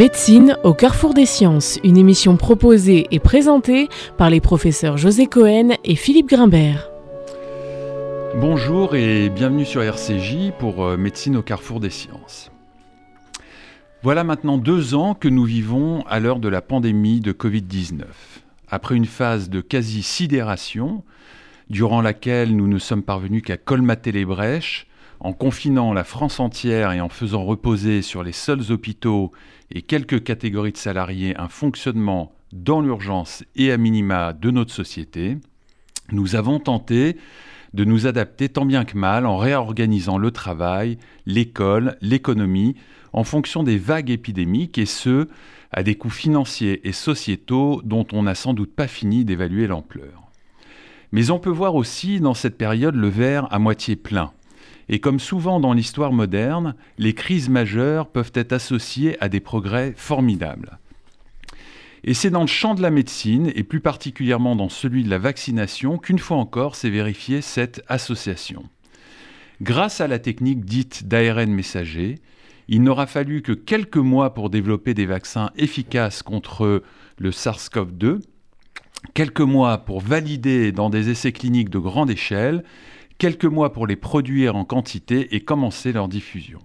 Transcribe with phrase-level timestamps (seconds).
[0.00, 5.72] Médecine au carrefour des sciences, une émission proposée et présentée par les professeurs José Cohen
[5.84, 6.90] et Philippe Grimbert.
[8.36, 12.50] Bonjour et bienvenue sur RCJ pour euh, Médecine au carrefour des sciences.
[14.02, 18.04] Voilà maintenant deux ans que nous vivons à l'heure de la pandémie de Covid-19.
[18.70, 21.04] Après une phase de quasi-sidération,
[21.68, 24.86] durant laquelle nous ne sommes parvenus qu'à colmater les brèches,
[25.20, 29.32] en confinant la France entière et en faisant reposer sur les seuls hôpitaux
[29.70, 35.36] et quelques catégories de salariés un fonctionnement dans l'urgence et à minima de notre société,
[36.10, 37.16] nous avons tenté
[37.74, 42.74] de nous adapter tant bien que mal en réorganisant le travail, l'école, l'économie,
[43.12, 45.28] en fonction des vagues épidémiques et ce,
[45.70, 50.30] à des coûts financiers et sociétaux dont on n'a sans doute pas fini d'évaluer l'ampleur.
[51.12, 54.32] Mais on peut voir aussi dans cette période le verre à moitié plein.
[54.92, 59.94] Et comme souvent dans l'histoire moderne, les crises majeures peuvent être associées à des progrès
[59.96, 60.78] formidables.
[62.02, 65.18] Et c'est dans le champ de la médecine, et plus particulièrement dans celui de la
[65.18, 68.64] vaccination, qu'une fois encore s'est vérifiée cette association.
[69.62, 72.16] Grâce à la technique dite d'ARN messager,
[72.66, 76.82] il n'aura fallu que quelques mois pour développer des vaccins efficaces contre
[77.18, 78.22] le SARS-CoV-2,
[79.14, 82.64] quelques mois pour valider dans des essais cliniques de grande échelle,
[83.20, 86.60] quelques mois pour les produire en quantité et commencer leur diffusion.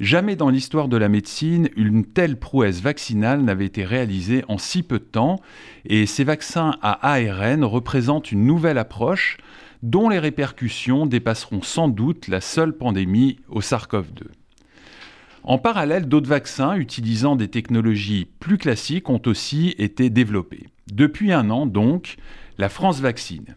[0.00, 4.82] Jamais dans l'histoire de la médecine, une telle prouesse vaccinale n'avait été réalisée en si
[4.82, 5.40] peu de temps,
[5.84, 9.36] et ces vaccins à ARN représentent une nouvelle approche
[9.84, 14.24] dont les répercussions dépasseront sans doute la seule pandémie au SARS-CoV-2.
[15.44, 20.66] En parallèle, d'autres vaccins utilisant des technologies plus classiques ont aussi été développés.
[20.92, 22.16] Depuis un an, donc,
[22.58, 23.54] la France vaccine.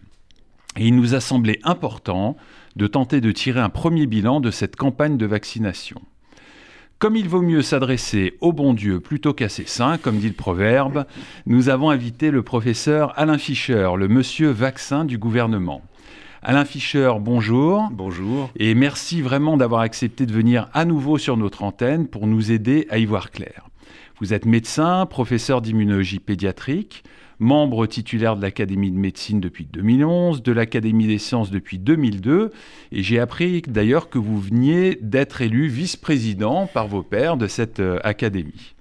[0.77, 2.35] Et il nous a semblé important
[2.75, 6.01] de tenter de tirer un premier bilan de cette campagne de vaccination.
[6.99, 10.33] Comme il vaut mieux s'adresser au bon Dieu plutôt qu'à ses saints, comme dit le
[10.33, 11.05] proverbe,
[11.45, 15.81] nous avons invité le professeur Alain Fischer, le monsieur vaccin du gouvernement.
[16.41, 17.89] Alain Fischer, bonjour.
[17.91, 18.49] Bonjour.
[18.55, 22.87] Et merci vraiment d'avoir accepté de venir à nouveau sur notre antenne pour nous aider
[22.89, 23.67] à y voir clair.
[24.19, 27.03] Vous êtes médecin, professeur d'immunologie pédiatrique
[27.39, 32.51] membre titulaire de l'Académie de médecine depuis 2011, de l'Académie des sciences depuis 2002,
[32.91, 37.79] et j'ai appris d'ailleurs que vous veniez d'être élu vice-président par vos pairs de cette
[37.79, 38.73] euh, académie.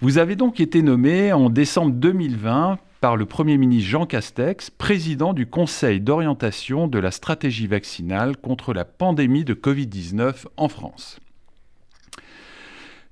[0.00, 5.32] Vous avez donc été nommé en décembre 2020 par le Premier ministre Jean Castex, président
[5.32, 11.18] du Conseil d'orientation de la stratégie vaccinale contre la pandémie de Covid-19 en France.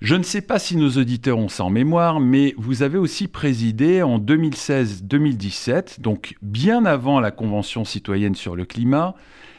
[0.05, 3.27] Je ne sais pas si nos auditeurs ont ça en mémoire, mais vous avez aussi
[3.27, 9.15] présidé en 2016-2017, donc bien avant la Convention citoyenne sur le climat,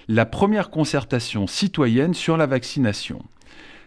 [0.08, 3.24] la première concertation citoyenne sur la vaccination.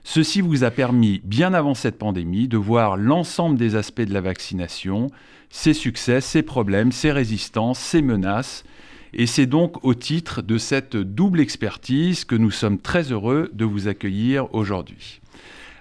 [0.03, 4.21] Ceci vous a permis, bien avant cette pandémie, de voir l'ensemble des aspects de la
[4.21, 5.13] vaccination,
[5.51, 8.65] ses succès, ses problèmes, ses résistances, ses menaces.
[9.13, 13.65] Et c'est donc au titre de cette double expertise que nous sommes très heureux de
[13.65, 15.21] vous accueillir aujourd'hui.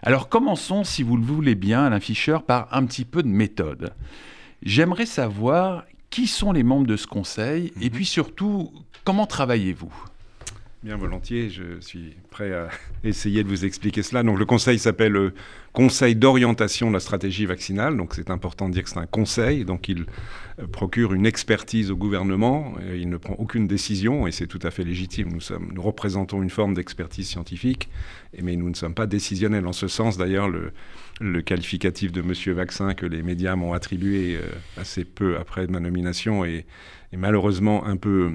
[0.03, 3.93] Alors commençons, si vous le voulez bien, Alain Fischer, par un petit peu de méthode.
[4.63, 7.91] J'aimerais savoir qui sont les membres de ce conseil et mhm.
[7.91, 8.71] puis surtout,
[9.03, 9.93] comment travaillez-vous?
[10.87, 12.69] Bien volontiers, je suis prêt à
[13.03, 14.23] essayer de vous expliquer cela.
[14.23, 15.33] Donc le conseil s'appelle le euh,
[15.73, 17.97] Conseil d'orientation de la stratégie vaccinale.
[17.97, 19.65] Donc c'est important de dire que c'est un conseil.
[19.65, 20.05] Donc il
[20.59, 22.75] euh, procure une expertise au gouvernement.
[22.95, 25.27] il ne prend aucune décision et c'est tout à fait légitime.
[25.33, 27.89] Nous, représentons une forme d'expertise scientifique,
[28.41, 29.67] mais nous ne sommes pas décisionnels.
[29.67, 34.47] En ce sens, d'ailleurs, le, qualificatif de Monsieur Vaccin que les médias m'ont attribué euh,
[34.77, 36.65] assez peu après ma nomination est
[37.11, 38.31] malheureusement un peu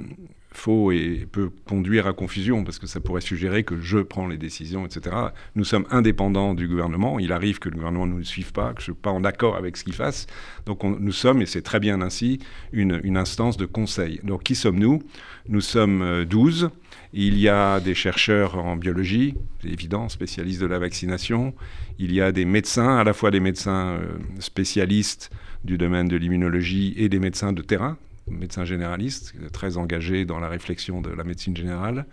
[0.54, 4.38] faux et peut conduire à confusion parce que ça pourrait suggérer que je prends les
[4.38, 5.16] décisions, etc.
[5.54, 7.18] Nous sommes indépendants du gouvernement.
[7.18, 9.24] Il arrive que le gouvernement ne nous suive pas, que je ne suis pas en
[9.24, 10.26] accord avec ce qu'il fasse.
[10.66, 12.38] Donc nous sommes, et c'est très bien ainsi,
[12.72, 14.20] une, instance de conseil.
[14.24, 15.02] Donc qui sommes-nous?
[15.48, 16.64] Nous sommes 12.
[16.64, 16.68] Euh,
[17.14, 19.34] Il y a des chercheurs en biologie,
[19.64, 21.54] évident, spécialistes de la vaccination.
[21.98, 25.30] Il y a des médecins, à la fois des médecins euh, spécialistes
[25.62, 27.98] du domaine de l'immunologie et des médecins de terrain,
[28.28, 32.06] médecin généraliste, très engagé dans la réflexion de la médecine générale.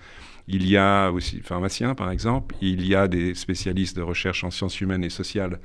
[0.48, 2.56] Il y a aussi pharmaciens, par exemple.
[2.62, 5.60] Il y a des spécialistes de recherche en sciences humaines et sociales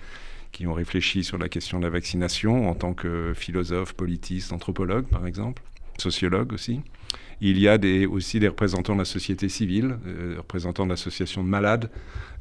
[0.53, 5.07] qui ont réfléchi sur la question de la vaccination en tant que philosophes, politistes, anthropologues,
[5.07, 5.63] par exemple,
[5.99, 6.81] sociologues aussi.
[7.47, 11.91] Il y a aussi des représentants de la société civile, euh, représentants d'associations de malades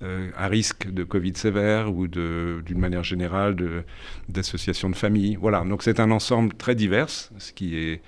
[0.02, 3.58] euh, à risque de Covid sévère ou d'une manière générale
[4.30, 5.38] d'associations de, familles.
[5.42, 8.02] Voilà, donc c'est un ensemble très divers, ce qui est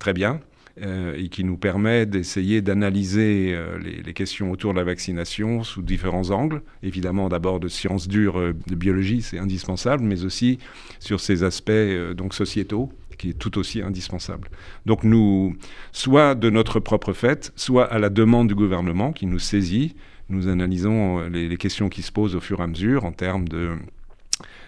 [0.00, 0.40] très bien.
[0.82, 5.82] euh, et qui nous permet d'essayer d'analyser euh, les, questions autour de la vaccination sous
[5.82, 6.62] différents angles.
[6.82, 10.58] Évidemment, d'abord de sciences dures, de biologie, c'est indispensable, mais aussi
[10.98, 11.70] sur ces aspects
[12.16, 14.48] donc sociétaux qui est tout aussi indispensable.
[14.86, 15.56] Donc nous,
[15.92, 19.94] soit de notre propre fait, soit à la demande du gouvernement qui nous saisit,
[20.28, 23.76] nous analysons les questions qui se posent au fur et à mesure en termes de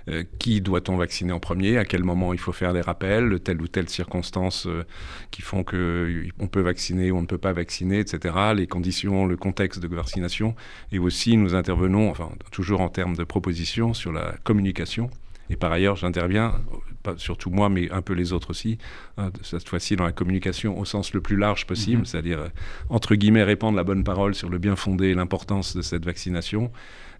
[0.08, 3.62] euh, qui doit-on vacciner en premier À quel moment il faut faire des rappels Telle
[3.62, 4.84] ou telle circonstance euh,
[5.30, 8.34] qui font qu'on peut vacciner ou on ne peut pas vacciner, etc.
[8.56, 10.54] Les conditions, le contexte de vaccination.
[10.90, 15.08] Et aussi, nous intervenons, enfin, toujours en termes de propositions, sur la communication.
[15.50, 16.54] Et par ailleurs, j'interviens,
[17.02, 18.78] pas surtout moi, mais un peu les autres aussi,
[19.18, 22.06] hein, cette fois-ci dans la communication au sens le plus large possible, mm-hmm.
[22.06, 22.48] c'est-à-dire, euh,
[22.88, 26.70] entre guillemets, répandre la bonne parole sur le bien fondé et l'importance de cette vaccination,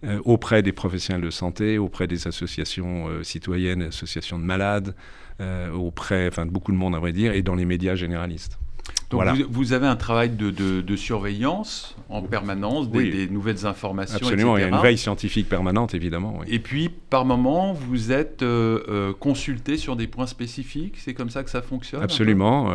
[0.05, 4.95] euh, auprès des professionnels de santé, auprès des associations euh, citoyennes, associations de malades,
[5.39, 8.59] euh, auprès enfin, de beaucoup de monde, à vrai dire, et dans les médias généralistes.
[9.09, 14.17] Donc vous, avez un travail de, surveillance en permanence des, nouvelles informations.
[14.17, 16.41] Absolument, il y a une veille scientifique permanente, évidemment.
[16.47, 18.43] Et puis, par moment, vous êtes
[19.19, 22.73] consulté sur des points spécifiques C'est comme ça que ça fonctionne Absolument.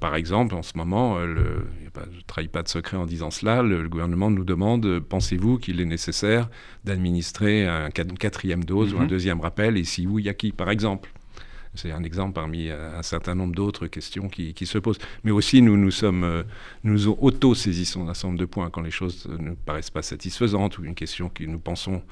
[0.00, 1.66] par exemple, en ce moment, le,
[2.10, 5.80] je ne trahis pas de secret en disant cela, le, gouvernement nous demande, pensez-vous qu'il
[5.80, 6.48] est nécessaire
[6.84, 9.08] d'administrer un, une quatrième dose ou un mhm.
[9.08, 11.10] deuxième rappel, et si oui, il y a qui, par exemple?
[11.74, 14.98] C'est un exemple parmi euh, un certain nombre d'autres questions qui, se posent.
[15.24, 16.42] Mais aussi, nous nous sommes, euh,
[16.84, 20.84] nous auto-saisissons d'un certain nombre de points quand les choses ne paraissent pas satisfaisantes ou
[20.84, 22.02] une question que nous pensons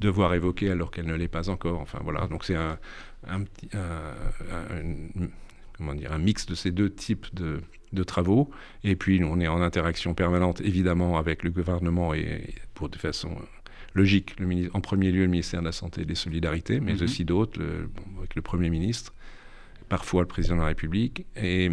[0.00, 1.80] devoir évoquer alors qu'elle ne l'est pas encore.
[1.80, 2.78] Enfin voilà, donc c'est un,
[5.76, 7.60] comment un mix de ces deux types de,
[8.04, 8.50] travaux.
[8.84, 13.30] Et puis, on est en interaction permanente, évidemment, avec le gouvernement et pour de façon
[13.94, 17.02] logique, le en premier lieu, le ministère de la Santé et des Solidarités, mais mhm.
[17.02, 17.60] aussi d'autres,
[18.18, 19.12] avec le Premier ministre,
[19.88, 21.26] parfois le Président de la République.
[21.36, 21.70] Et,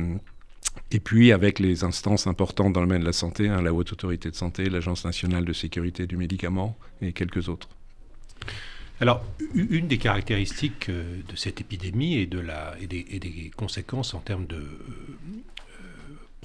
[0.91, 3.91] et puis, avec les instances importantes dans le domaine de la santé, hein, la Haute
[3.93, 7.69] Autorité de Santé, l'Agence nationale de sécurité du médicament et quelques autres.
[9.01, 14.19] Alors, une des caractéristiques euh, de cette épidémie et, de la, et, des, conséquences en
[14.19, 14.65] termes de,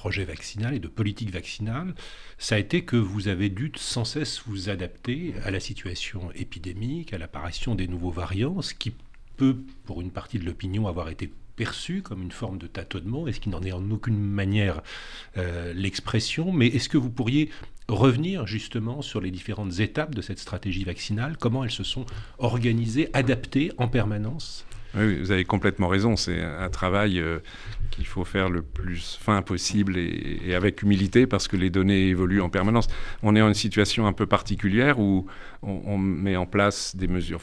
[0.00, 1.94] projet vaccinal et de politique vaccinale,
[2.38, 7.12] ça a été que vous avez dû sans cesse vous adapter à la situation épidémique,
[7.12, 8.94] à l'apparition des nouveaux variants, ce qui
[9.37, 13.41] peut, pour une partie de l'opinion, avoir été perçu comme une forme de tâtonnement, est-ce
[13.41, 14.81] qu'il n'en est en aucune manière
[15.37, 17.50] euh, l'expression, mais est-ce que vous pourriez
[17.87, 22.06] revenir justement sur les différentes étapes de cette stratégie vaccinale, comment elles se sont
[22.38, 24.64] organisées, adaptées en permanence?
[24.94, 26.17] Oui, vous avez complètement raison.
[26.17, 27.38] C'est un travail euh,
[27.91, 32.41] qu'il faut faire le plus fin possible et, avec humilité parce que les données évoluent
[32.41, 32.89] en permanence.
[33.23, 35.27] On est en une situation un peu particulière où
[35.63, 37.41] on, met en place des mesures,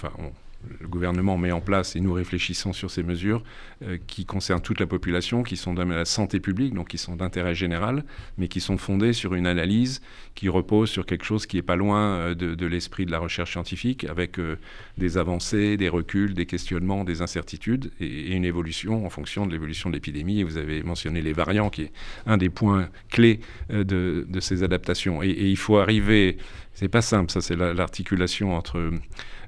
[0.80, 3.44] le gouvernement met en place et nous réfléchissons sur ces mesures
[3.84, 7.16] euh, qui concernent toute la population, qui sont de la santé publique, donc qui sont
[7.16, 8.04] d'intérêt général,
[8.38, 10.02] mais qui sont fondées sur une analyse
[10.36, 13.52] qui repose sur quelque chose qui n'est pas loin euh, de, l'esprit de la recherche
[13.52, 14.58] scientifique, avec euh,
[14.98, 19.90] des avancées, des reculs, des questionnements, des incertitudes et, une évolution en fonction de l'évolution
[19.90, 20.44] de l'épidémie.
[20.44, 21.92] Vous avez mentionné les variants, qui est
[22.26, 23.40] un des points clés
[23.70, 25.24] de, ces adaptations.
[25.24, 26.38] Et, il faut arriver,
[26.74, 28.92] c'est pas simple, ça c'est l'articulation entre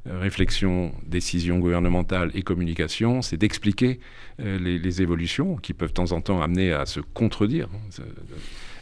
[0.06, 4.00] réflexion, décision gouvernementale et communication, c'est d'expliquer
[4.40, 7.70] euh, les, évolutions qui peuvent de temps en temps amener à se contredire,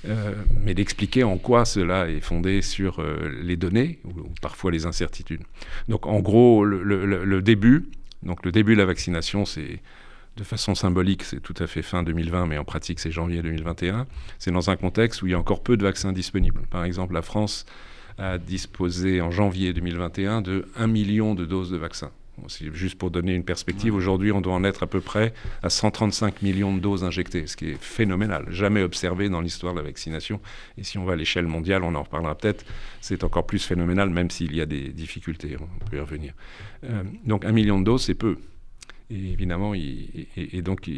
[0.05, 0.33] euh,
[0.63, 3.03] mais d'expliquer en quoi cela est fondé sur
[3.43, 5.41] les données ou, parfois les incertitudes.
[5.89, 7.89] Donc en gros, le, début,
[8.23, 9.79] donc le début de la vaccination, c'est
[10.37, 14.05] de façon symbolique, c'est tout à fait fin 2020, mais en pratique, c'est janvier 2021.
[14.37, 16.61] C'est dans un contexte où il y a encore peu de vaccins disponibles.
[16.69, 17.65] Par exemple, la France
[18.17, 22.11] a disposé en janvier 2021 de 1 million de doses de vaccins.
[22.47, 25.33] Juste pour donner une perspective, aujourd'hui, on doit en être à peu près
[25.63, 29.79] à 135 millions de doses injectées, ce qui est phénoménal, jamais observé dans l'histoire de
[29.79, 30.39] la vaccination.
[30.77, 32.63] Et si on va à l'échelle mondiale, on en reparlera peut-être,
[33.01, 36.33] c'est encore plus phénoménal, même s'il y a des difficultés, on peut y revenir.
[36.83, 38.37] Euh, donc un million de doses, c'est peu.
[39.09, 40.89] Et évidemment, et, donc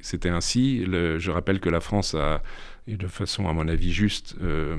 [0.00, 0.84] c'était ainsi.
[0.84, 2.42] je rappelle que la France a,
[2.88, 4.76] et de façon à mon avis juste, euh,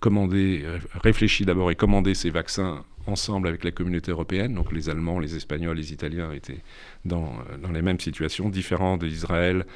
[0.00, 0.64] commander,
[1.02, 4.54] réfléchir d'abord et commander ces vaccins ensemble avec la communauté européenne.
[4.54, 6.62] Donc les Allemands, les Espagnols, les Italiens étaient
[7.04, 9.66] dans, euh, les mêmes situations, différents d'Israël,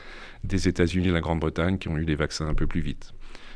[0.44, 3.12] des États-Unis et de la Grande-Bretagne qui ont eu des vaccins un peu plus vite.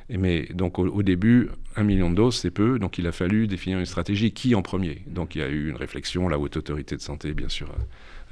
[0.08, 3.46] Et mais donc au, début, un million de doses, c'est peu, donc il a fallu
[3.46, 4.32] définir une stratégie.
[4.32, 5.02] Qui en premier?
[5.06, 7.72] Donc il y a eu une réflexion, la haute autorité de santé, bien sûr,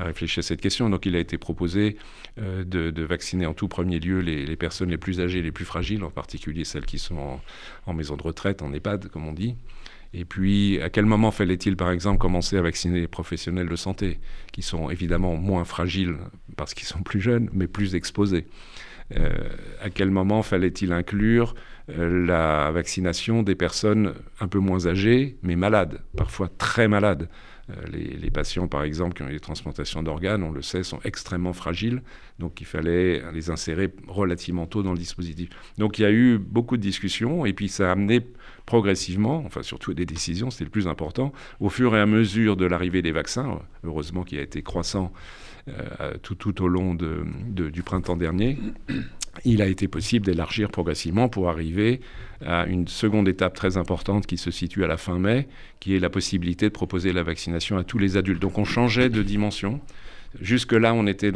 [0.00, 0.88] à réfléchir à cette question.
[0.88, 1.96] Donc il a été proposé
[2.38, 6.02] euh, de, vacciner en tout premier lieu les, personnes les plus âgées, les plus fragiles,
[6.04, 7.40] en particulier celles qui sont
[7.86, 9.56] en, maison de retraite, en EHPAD, comme on dit.
[10.12, 14.18] Et puis, à quel moment fallait-il, par exemple, commencer à vacciner les professionnels de santé,
[14.52, 16.16] qui sont évidemment moins fragiles
[16.56, 18.46] parce qu'ils sont plus jeunes, mais plus exposés?
[19.82, 21.54] À quel moment fallait-il inclure
[21.88, 27.28] la vaccination des personnes un peu moins âgées, mais malades, parfois très malades?
[27.92, 31.52] Les, patients, par exemple, qui ont eu des transplantations d'organes, on le sait, sont extrêmement
[31.52, 32.02] fragiles.
[32.38, 35.50] Donc il fallait les insérer relativement tôt dans le dispositif.
[35.78, 38.20] Donc il y a eu beaucoup de discussions et puis ça a amené
[38.66, 42.66] progressivement, enfin surtout des décisions, c'était le plus important, au fur et à mesure de
[42.66, 45.49] l'arrivée des vaccins, heureusement qui a été croissant euh,
[46.22, 48.58] tout, tout, au long du printemps dernier,
[49.44, 52.00] il a été possible d'élargir progressivement pour arriver
[52.44, 55.46] à une seconde étape très importante qui se situe à la fin mai,
[55.78, 58.42] qui est la possibilité de proposer la vaccination à tous les adultes.
[58.42, 59.80] Donc on changeait de dimension.
[60.40, 61.32] Jusque-là, on était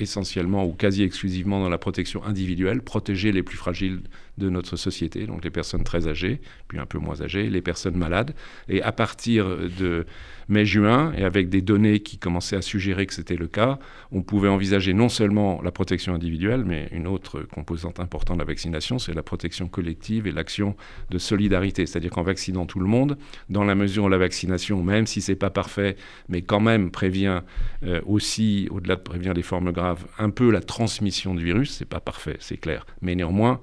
[0.00, 4.00] essentiellement ou quasi exclusivement dans la protection individuelle, protéger les plus fragiles
[4.36, 7.96] de notre société, donc les personnes très âgées, puis un peu moins âgées, les personnes
[7.96, 8.34] malades.
[8.68, 9.46] Et à partir
[9.78, 10.06] de
[10.48, 13.78] mai-juin, et avec des données qui commençaient à suggérer que c'était le cas,
[14.10, 18.46] on pouvait envisager non seulement la protection individuelle, mais une autre composante importante de la
[18.46, 20.76] vaccination, c'est la protection collective et l'action
[21.10, 21.86] de solidarité.
[21.86, 23.18] C'est-à-dire qu'en vaccinant tout le monde,
[23.48, 25.96] dans la mesure où la vaccination, même si c'est pas parfait,
[26.28, 27.40] mais quand même prévient
[27.84, 31.88] euh, aussi, au-delà de prévenir les formes graves, un peu la transmission du virus, c'est
[31.88, 32.86] pas parfait, c'est clair.
[33.00, 33.60] Mais néanmoins,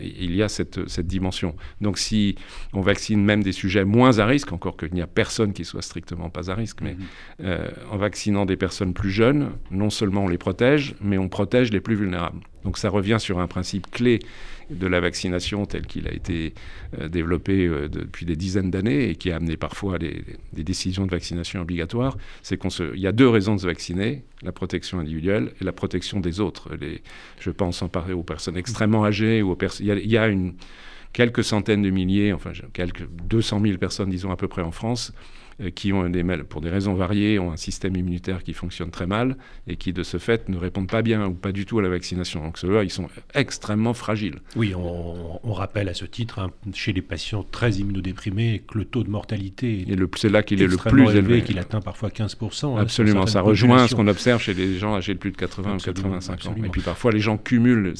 [0.00, 1.54] il y a cette, dimension.
[1.80, 2.36] Donc si
[2.72, 5.82] on vaccine même des sujets moins à risque, encore qu'il n'y a personne qui soit
[5.82, 7.00] strictement pas à risque, mais mhm.
[7.44, 11.70] euh, en vaccinant des personnes plus jeunes, non seulement on les protège, mais on protège
[11.72, 12.40] les plus vulnérables.
[12.64, 14.20] Donc ça revient sur un principe clé
[14.70, 16.54] de la vaccination tel qu'il a été
[17.00, 21.10] euh, développé euh, depuis des dizaines d'années et qui a amené parfois des, décisions de
[21.10, 25.64] vaccination obligatoires, c'est qu'on y a deux raisons de se vacciner la protection individuelle et
[25.64, 26.68] la protection des autres.
[27.40, 29.86] Je pense en parler aux personnes extrêmement âgées ou aux personnes.
[29.86, 30.54] Il y a, une,
[31.12, 35.12] quelques centaines de milliers, enfin quelques 200 000 personnes, disons à peu près en France,
[35.74, 39.36] qui ont des, pour des raisons variées, ont un système immunitaire qui fonctionne très mal
[39.66, 41.88] et qui, de ce fait, ne répondent pas bien ou pas du tout à la
[41.88, 42.42] vaccination.
[42.42, 44.40] Donc ceux-là, ils sont extrêmement fragiles.
[44.56, 49.02] Oui, on, rappelle à ce titre, hein, chez les patients très immunodéprimés, que le taux
[49.02, 52.78] de mortalité est, c'est là qu'il est le plus élevé, qu'il atteint parfois 15%.
[52.78, 55.74] Hein, Absolument, ça rejoint ce qu'on observe chez les gens âgés de plus de 80
[55.74, 56.54] ou 85 ans.
[56.64, 57.94] Et puis parfois, les gens cumulent.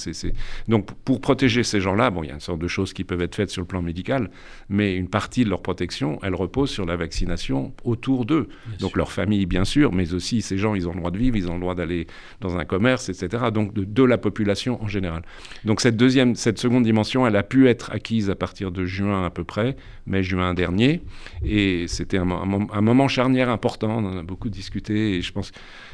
[0.69, 3.21] Donc pour protéger ces gens-là, bon, il y a une sorte de choses qui peuvent
[3.21, 4.31] être faites sur le plan médical,
[4.71, 7.50] mais une partie de leur protection, elle repose sur la vaccination
[7.85, 8.49] autour d'eux.
[8.79, 11.37] Donc leur famille, bien sûr, mais aussi ces gens, ils ont le droit de vivre,
[11.37, 12.07] ils ont le droit d'aller
[12.41, 13.45] dans un commerce, etc.
[13.53, 15.23] Donc de, la population en général.
[15.65, 19.25] Donc cette deuxième, cette seconde dimension, elle a pu être acquise à partir de juin
[19.25, 19.77] à peu près,
[20.07, 21.03] mai-juin dernier,
[21.45, 23.99] et c'était un, un, moment charnière important.
[23.99, 25.53] On en a beaucoup discuté, et je pense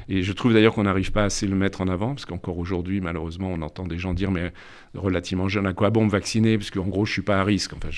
[0.09, 3.01] et je trouve d'ailleurs qu'on n'arrive pas assez le mettre en avant, parce qu'encore aujourd'hui,
[3.01, 4.53] malheureusement, on entend des gens dire, mais
[4.95, 6.57] relativement jeune, à quoi bon me vacciner?
[6.59, 7.73] Parce qu'en gros, je ne suis pas à risque.
[7.75, 7.89] Enfin,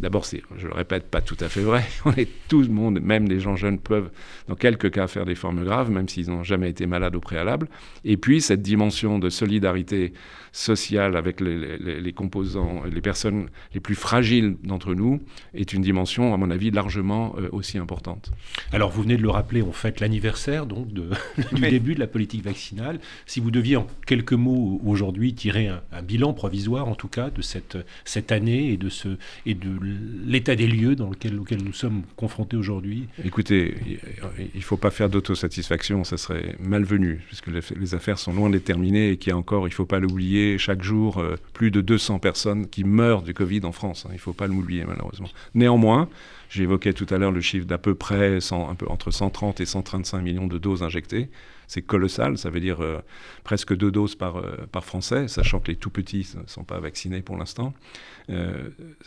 [0.00, 1.84] D'abord, je le répète, pas tout à fait vrai.
[2.04, 4.10] On est tout le monde, même les gens jeunes, peuvent,
[4.46, 7.68] dans quelques cas, faire des formes graves, même s'ils n'ont jamais été malades au préalable.
[8.04, 10.12] Et puis, cette dimension de solidarité
[10.52, 15.20] sociale avec les, composants, les personnes les plus fragiles d'entre nous,
[15.54, 18.30] est une dimension, à mon avis, largement euh, aussi importante.
[18.72, 21.10] Alors, vous venez de le rappeler, on fête l'anniversaire donc de,
[21.52, 23.00] du début de la politique vaccinale.
[23.26, 27.42] Si vous deviez, en quelques mots, aujourd'hui, tirer un, bilan provisoire, en tout cas, de
[27.42, 29.08] cette, cette année et de, ce,
[29.46, 29.70] et de
[30.24, 33.08] l'état des lieux dans lequel, auquel nous sommes confrontés aujourd'hui?
[33.24, 33.74] Écoutez,
[34.38, 38.50] il ne faut pas faire d'autosatisfaction, ça serait malvenu, puisque les, les affaires sont loin
[38.50, 41.36] d'être terminées et qu'il y a encore, il ne faut pas l'oublier, chaque jour euh,
[41.52, 44.04] plus de 200 personnes qui meurent du Covid en France.
[44.06, 44.10] Hein.
[44.12, 45.28] il ne faut pas l'oublier malheureusement.
[45.54, 46.08] Néanmoins,
[46.50, 50.58] j'évoquais tout à l'heure le chiffre d'à peu près entre 130 et 135 millions de
[50.58, 51.28] doses injectées.
[51.66, 52.98] C'est colossal, ça veut dire euh,
[53.44, 56.80] presque deux doses par, euh, par Français, sachant que les tout petits ne sont pas
[56.80, 57.74] vaccinés pour l'instant.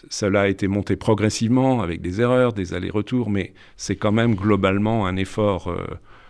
[0.10, 5.08] cela a été monté progressivement avec des erreurs, des allers-retours, mais c'est quand même globalement
[5.08, 5.76] un effort,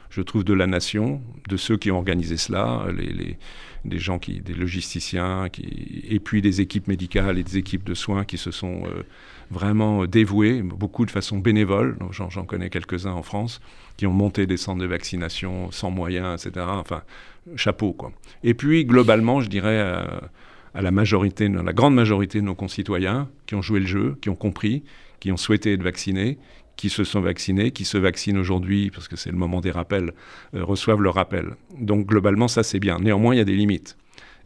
[0.10, 2.86] je trouve, de la nation, de ceux qui ont organisé cela,
[3.86, 7.94] des gens qui, des logisticiens, qui, et puis des équipes médicales et des équipes de
[7.94, 9.04] soins qui se sont euh,
[9.50, 11.98] vraiment dévoués, beaucoup de façon bénévole.
[12.12, 13.62] J'en connais quelques-uns en France
[13.98, 16.66] qui ont monté des centres de vaccination sans moyens, etc.
[16.70, 17.02] Enfin,
[17.56, 18.12] chapeau quoi.
[18.44, 20.06] Et puis globalement, je dirais euh,
[20.74, 24.30] à la majorité, la grande majorité de nos concitoyens qui ont joué le jeu, qui
[24.30, 24.84] ont compris,
[25.20, 26.38] qui ont souhaité être vaccinés,
[26.76, 30.14] qui se sont vaccinés, qui se vaccinent aujourd'hui, parce que c'est le moment des rappels,
[30.56, 31.56] euh, reçoivent le rappel.
[31.80, 32.98] Donc globalement, ça c'est bien.
[33.00, 33.98] Néanmoins, il y a des limites.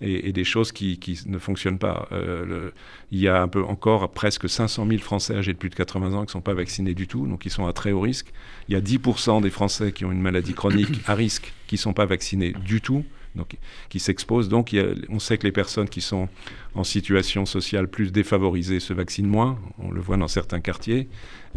[0.02, 2.10] Et, des choses qui, ne fonctionnent pas.
[2.12, 2.72] Euh,
[3.12, 6.14] il y a un peu encore presque 500 000 Français âgés de plus de 80
[6.14, 8.34] ans qui ne sont pas vaccinés du tout, donc ils sont à très haut risque.
[8.68, 11.80] Il y a 10% des Français qui ont une maladie chronique à risque qui ne
[11.80, 13.06] sont pas vaccinés du tout
[13.36, 13.56] donc,
[13.90, 14.50] qui s'exposent.
[14.50, 14.76] Donc
[15.10, 16.28] on sait que les personnes qui sont
[16.74, 21.08] en situation sociale plus défavorisée se vaccinent moins, on le voit dans certains quartiers.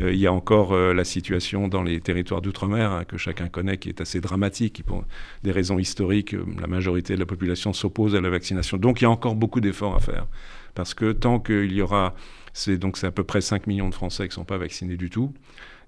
[0.01, 3.49] Euh, il y a encore euh, la situation dans les territoires d'outre-mer hein, que chacun
[3.49, 4.83] connaît qui est assez dramatique.
[4.87, 5.05] Pour
[5.43, 8.77] des raisons historiques, la majorité de la population s'oppose à la vaccination.
[8.77, 10.27] Donc il y a encore beaucoup d'efforts à faire.
[10.75, 12.15] Parce que tant qu'il y aura,
[12.53, 14.97] c'est donc c'est à peu près 5 millions de Français qui ne sont pas vaccinés
[14.97, 15.33] du tout,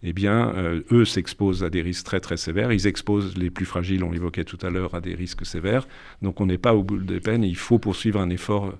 [0.03, 2.73] eh bien, euh, eux s'exposent à des risques très très sévères.
[2.73, 5.87] Ils exposent les plus fragiles, on l'évoquait tout à l'heure, à des risques sévères.
[6.23, 8.75] Donc on n'est pas au bout des peines il faut poursuivre un effort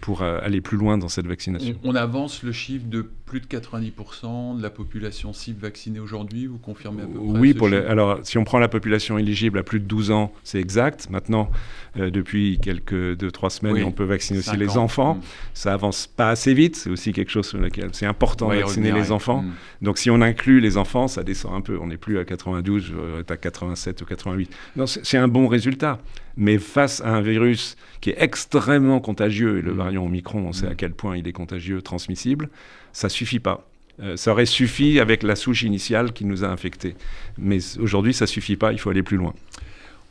[0.00, 1.74] pour euh, aller plus loin dans cette vaccination.
[1.82, 6.58] On, avance le chiffre de plus de 90% de la population cible vaccinée aujourd'hui, vous
[6.58, 9.80] confirmez à peu près Oui, pour alors si on prend la population éligible à plus
[9.80, 11.08] de 12 ans, c'est exact.
[11.10, 11.50] Maintenant,
[11.98, 15.14] euh, depuis quelques 2-3 semaines, on peut vacciner aussi les enfants.
[15.14, 15.20] Mm.
[15.54, 18.92] Ça avance pas assez vite, c'est aussi quelque chose sur lequel c'est important de vacciner
[18.92, 19.42] les enfants.
[19.42, 19.52] Mm.
[19.82, 21.78] Donc si on inclut les enfants, ça descend un peu.
[21.80, 24.50] On n'est plus à 92, on est à 87 ou 88.
[24.86, 25.98] C'est un bon résultat.
[26.38, 29.76] Mais face à un virus qui est extrêmement contagieux, et le mm.
[29.76, 32.48] variant Omicron, on sait à quel point il est contagieux, transmissible,
[32.92, 33.68] ça suffit pas.
[34.00, 36.94] Euh, ça aurait suffi avec la souche initiale qui nous a infectés.
[37.36, 39.34] Mais aujourd'hui, ça suffit pas, il faut aller plus loin.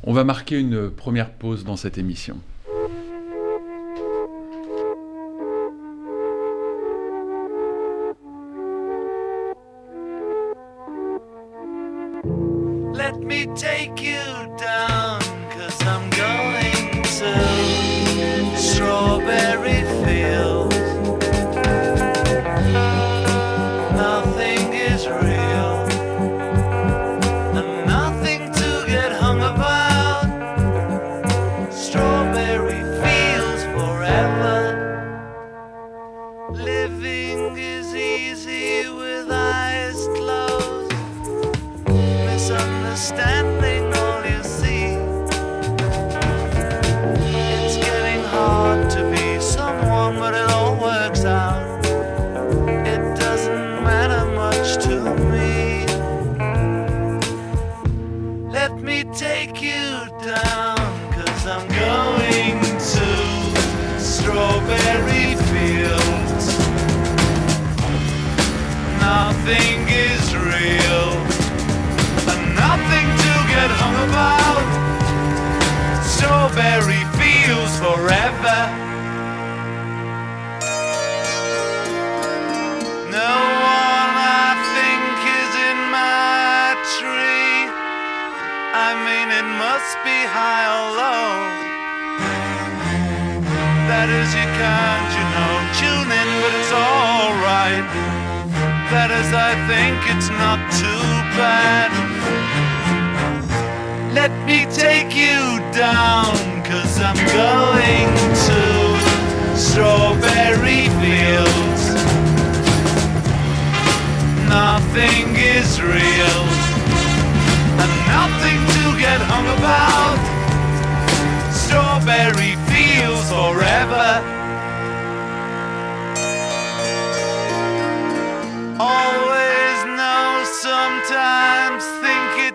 [0.03, 2.37] On va marquer une première pause dans cette émission.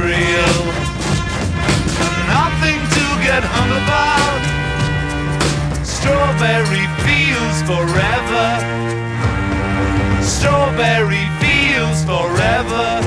[0.00, 0.58] real.
[2.30, 4.42] Nothing to get hung about.
[5.84, 8.48] Strawberry fields forever.
[10.22, 13.02] Strawberry fields forever.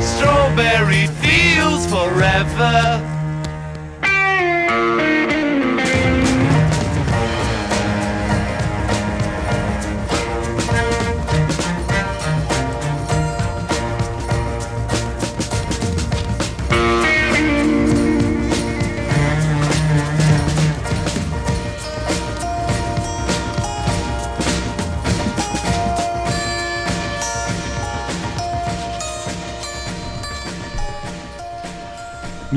[0.00, 3.09] Strawberry fields forever.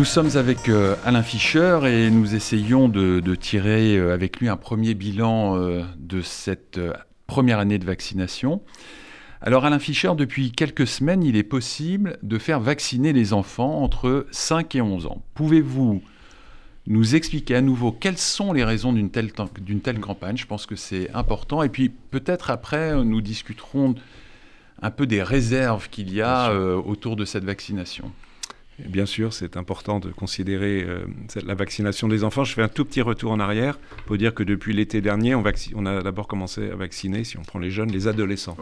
[0.04, 4.58] Nous sommes avec euh, Alain Fischer et nous essayons de, tirer euh, avec lui un
[4.58, 6.78] premier bilan euh, de cette
[7.26, 8.62] première année de vaccination.
[9.40, 14.28] Alors Alain Fischer, depuis quelques semaines, il est possible de faire vacciner les enfants entre
[14.32, 15.24] 5 et 11 ans.
[15.36, 16.04] Pouvez-vous
[16.86, 20.36] nous expliquer à nouveau quelles sont les raisons d'une telle, d'une telle campagne?
[20.36, 21.64] Je pense que c'est important.
[21.64, 23.96] Et puis peut-être après, nous discuterons
[24.82, 28.12] un peu des réserves qu'il y a autour de cette vaccination.
[28.80, 31.06] Bien sûr, c'est important de considérer euh,
[31.46, 32.44] la vaccination des enfants.
[32.44, 35.44] Je fais un tout petit retour en arrière pour dire que depuis l'été dernier, on,
[35.76, 38.58] on a d'abord commencé à vacciner, si on prend les jeunes, les adolescents.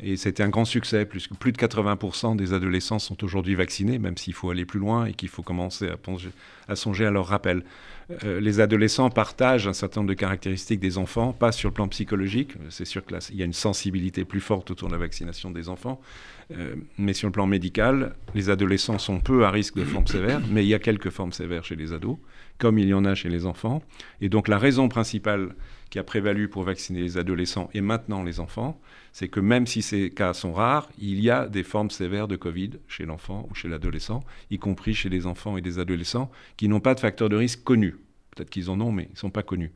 [0.00, 4.16] Et c'était un grand succès, plus, plus de 80% des adolescents sont aujourd'hui vaccinés, même
[4.16, 5.90] s'il faut aller plus loin et qu'il faut commencer
[6.68, 7.62] à, songer à leur rappel.
[8.24, 11.88] Euh, les adolescents partagent un certain nombre de caractéristiques des enfants, pas sur le plan
[11.88, 15.68] psychologique, c'est sûr qu'il y a une sensibilité plus forte autour de la vaccination des
[15.68, 16.00] enfants,
[16.52, 20.40] euh, mais sur le plan médical, les adolescents sont peu à risque de formes sévères,
[20.50, 22.16] mais il y a quelques formes sévères chez les ados,
[22.58, 23.82] comme il y en a chez les enfants.
[24.20, 25.54] Et donc la raison principale
[25.92, 28.80] qui a prévalu pour vacciner les adolescents et maintenant les enfants,
[29.12, 32.36] c'est que même si ces cas sont rares, il y a des formes sévères de
[32.36, 36.66] Covid chez l'enfant ou chez l'adolescent, y compris chez les enfants et des adolescents qui
[36.66, 37.96] n'ont pas de facteurs de risque connus.
[38.34, 39.70] Peut-être qu'ils en ont, mais ils ne sont pas connus.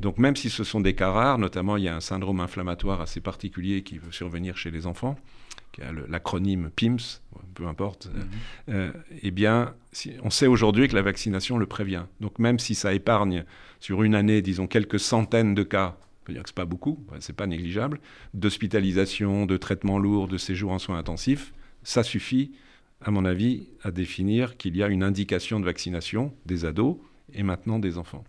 [0.00, 3.00] Donc même si ce sont des cas rares, notamment il y a un syndrome inflammatoire
[3.00, 5.16] assez particulier qui peut survenir chez les enfants,
[5.74, 7.20] qui a l'acronyme PIMS,
[7.54, 8.22] peu importe, mhm.
[8.70, 9.74] euh, eh bien,
[10.22, 12.04] on sait aujourd'hui que la vaccination le prévient.
[12.20, 13.44] Donc même si ça épargne
[13.80, 16.64] sur une année, disons, quelques centaines de cas, on peut dire que ce n'est pas
[16.64, 18.00] beaucoup, c'est pas négligeable,
[18.34, 22.52] d'hospitalisation, de traitements lourds, de séjours en soins intensifs, ça suffit,
[23.02, 26.96] à mon avis, à définir qu'il y a une indication de vaccination des ados
[27.32, 28.24] et maintenant des enfants.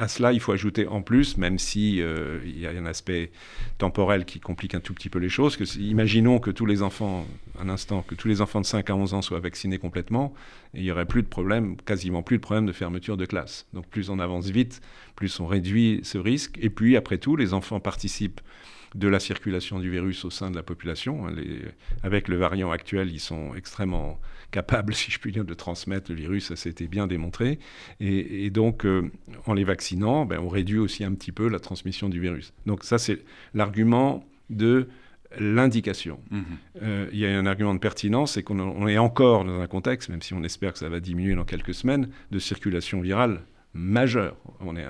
[0.00, 3.32] À cela, il faut ajouter en plus, même si euh, il y a un aspect
[3.78, 7.26] temporel qui complique un tout petit peu les choses, que imaginons que tous les enfants,
[7.60, 10.32] un instant, que tous les enfants de 5 à 11 ans soient vaccinés complètement,
[10.72, 13.66] il n'y aurait plus de problème, quasiment plus de problème de fermeture de classe.
[13.72, 14.80] Donc plus on avance vite,
[15.16, 16.56] plus on réduit ce risque.
[16.60, 18.40] Et puis après tout, les enfants participent
[18.94, 21.26] de la circulation du virus au sein de la population.
[22.02, 24.18] avec le variant actuel, ils sont extrêmement
[24.50, 27.58] capables, si je puis dire, de transmettre le virus, ça s'était bien démontré.
[28.00, 29.10] Et, donc, euh,
[29.46, 32.52] en les vaccinant, ben, on réduit aussi un petit peu la transmission du virus.
[32.66, 33.24] Donc ça, c'est
[33.54, 34.88] l'argument de
[35.38, 36.20] l'indication.
[36.30, 36.44] Mhm.
[36.82, 40.08] Euh, il y a un argument de pertinence, c'est qu'on est encore dans un contexte,
[40.08, 43.42] même si on espère que ça va diminuer dans quelques semaines, de circulation virale
[43.74, 44.36] majeur.
[44.60, 44.86] On est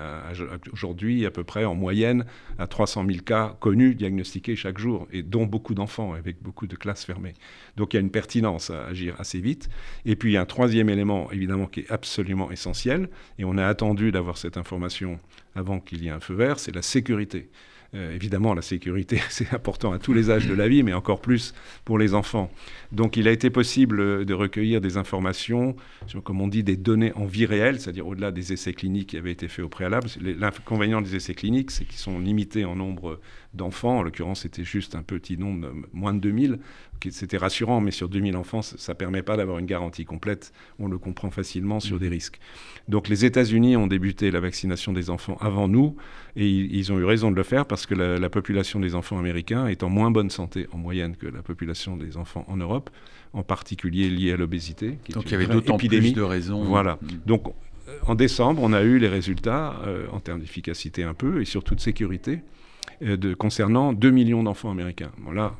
[0.71, 2.25] aujourd'hui à peu près en moyenne
[2.57, 6.75] à 300 000 cas connus, diagnostiqués chaque jour, et dont beaucoup d'enfants, avec beaucoup de
[6.75, 7.33] classes fermées.
[7.77, 9.69] Donc il y a une pertinence à agir assez vite.
[10.05, 13.57] Et puis il y a un troisième élément, évidemment, qui est absolument essentiel, et on
[13.57, 15.19] a attendu d'avoir cette information
[15.55, 17.49] avant qu'il y ait un feu vert, c'est la sécurité.
[17.95, 21.21] Euh, évidemment, la sécurité, c'est important à tous les âges de la vie, mais encore
[21.21, 21.53] plus
[21.85, 22.51] pour les enfants.
[22.91, 25.75] Donc, il a été possible de recueillir des informations
[26.23, 29.31] comme on dit, des données en vie réelle, c'est-à-dire au-delà des essais cliniques qui avaient
[29.31, 30.07] été faits au préalable.
[30.19, 33.19] L'inconvénient des essais cliniques, c'est qu'ils sont limités en nombre
[33.53, 33.99] d'enfants.
[33.99, 36.59] En l'occurrence, c'était juste un petit nombre, moins de 2000.
[37.11, 40.51] C'était rassurant, mais sur 2000 enfants, ça ne permet pas d'avoir une garantie complète.
[40.79, 42.39] On le comprend facilement sur des risques.
[42.87, 45.95] Donc les États-Unis ont débuté la vaccination des enfants avant nous,
[46.35, 49.67] et ils, ont eu raison de le faire parce que la, population des enfants américains
[49.67, 52.89] est en moins bonne santé en moyenne que la population des enfants en Europe,
[53.33, 54.97] en particulier liée à l'obésité.
[55.09, 56.63] Donc il y avait d'autant plus de raisons.
[56.63, 56.99] Voilà.
[57.01, 57.07] Mm.
[57.25, 57.53] Donc
[58.05, 61.75] en décembre, on a eu les résultats euh, en termes d'efficacité un peu et surtout
[61.75, 62.41] de sécurité.
[63.01, 65.11] Euh, de, concernant 2 millions d'enfants américains.
[65.33, 65.55] Là,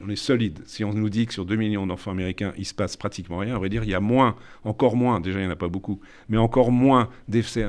[0.00, 0.60] on est solide.
[0.64, 3.56] Si on nous dit que sur 2 millions d'enfants américains, il se passe pratiquement rien,
[3.56, 5.68] on va dire il y a moins, encore moins, déjà il n'y en a pas
[5.68, 7.64] beaucoup, mais encore moins d'effets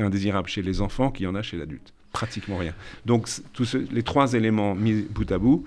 [0.00, 1.94] indésirables chez les enfants qu'il y en a chez l'adulte.
[2.12, 2.74] Pratiquement rien.
[3.06, 5.64] Donc tous les trois éléments mis bout à bout,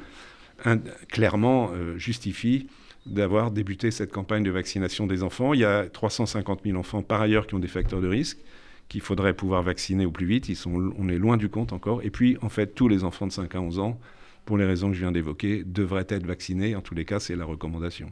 [1.09, 2.67] clairement euh, justifient
[3.07, 5.55] d'avoir débuté cette campagne de vaccination des enfants.
[5.55, 8.37] Il y a 350 000 enfants par ailleurs qui ont des facteurs de risque
[8.89, 10.49] qu'il faudrait pouvoir vacciner au plus vite.
[10.49, 12.01] Ils sont, on est loin du compte encore.
[12.03, 13.99] Et puis, en fait, tous les enfants de 5 à 11 ans,
[14.45, 16.75] pour les raisons que je viens d'évoquer, devraient être vaccinés.
[16.75, 18.11] En tous les cas, c'est la recommandation.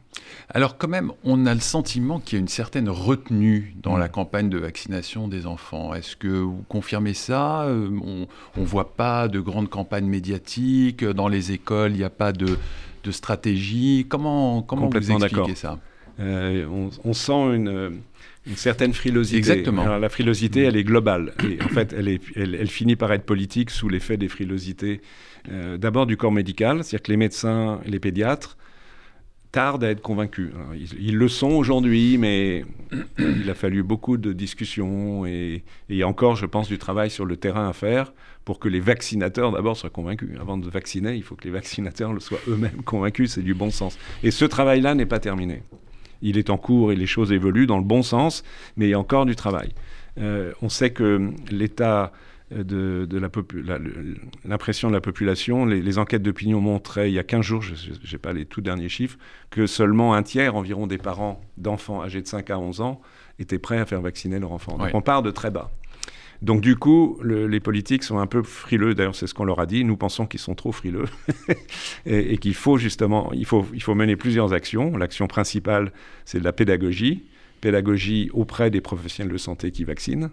[0.50, 4.08] Alors quand même, on a le sentiment qu'il y a une certaine retenue dans la
[4.08, 5.94] campagne de vaccination des enfants.
[5.94, 7.62] Est-ce que vous confirmez ça?
[7.62, 7.90] Euh,
[8.56, 11.04] On ne voit pas de grandes campagnes médiatiques.
[11.04, 12.56] Dans les écoles, il n'y a pas de,
[13.10, 14.06] stratégie.
[14.08, 15.80] Comment, comment vous expliquez ça?
[16.20, 18.00] Euh, on, on, sent une
[18.48, 19.38] une certaine frilosité.
[19.38, 19.98] Exactement.
[19.98, 21.34] la frilosité, elle est globale.
[21.44, 25.00] Et en fait, elle, est, elle, finit par être politique sous l'effet des frilosités.
[25.50, 28.56] Euh, d'abord du corps médical, c'est-à-dire que les médecins et les pédiatres
[29.50, 30.50] tardent à être convaincus.
[30.98, 32.64] ils, le sont aujourd'hui, mais
[33.18, 37.36] il a fallu beaucoup de discussions et, et encore, je pense, du travail sur le
[37.36, 38.12] terrain à faire
[38.44, 40.30] pour que les vaccinateurs d'abord soient convaincus.
[40.38, 43.70] Avant de vacciner, il faut que les vaccinateurs le soient eux-mêmes convaincus, c'est du bon
[43.70, 43.98] sens.
[44.22, 45.62] Et ce travail-là n'est pas terminé
[46.22, 48.42] il est en cours et les choses évoluent dans le bon sens,
[48.76, 49.72] mais il y a encore du travail.
[50.18, 52.12] Euh, on sait que l'état
[52.50, 53.06] de,
[54.44, 58.18] l'impression de la population, les, enquêtes d'opinion montraient il y a 15 jours, je n'ai
[58.18, 59.18] pas les tout derniers chiffres,
[59.50, 63.00] que seulement un tiers environ des parents d'enfants âgés de 5 à 11 ans
[63.38, 64.78] étaient prêts à faire vacciner leur enfant.
[64.78, 65.70] Donc on part de très bas.
[66.40, 68.94] Donc du coup, les politiques sont un peu frileux.
[68.94, 69.84] D'ailleurs, c'est ce qu'on leur a dit.
[69.84, 71.06] Nous pensons qu'ils sont trop frileux
[72.06, 74.96] et, qu'il faut justement, il faut, il faut mener plusieurs actions.
[74.96, 75.92] L'action principale,
[76.24, 77.24] c'est de la pédagogie,
[77.60, 80.30] pédagogie auprès des professionnels de santé qui vaccinent.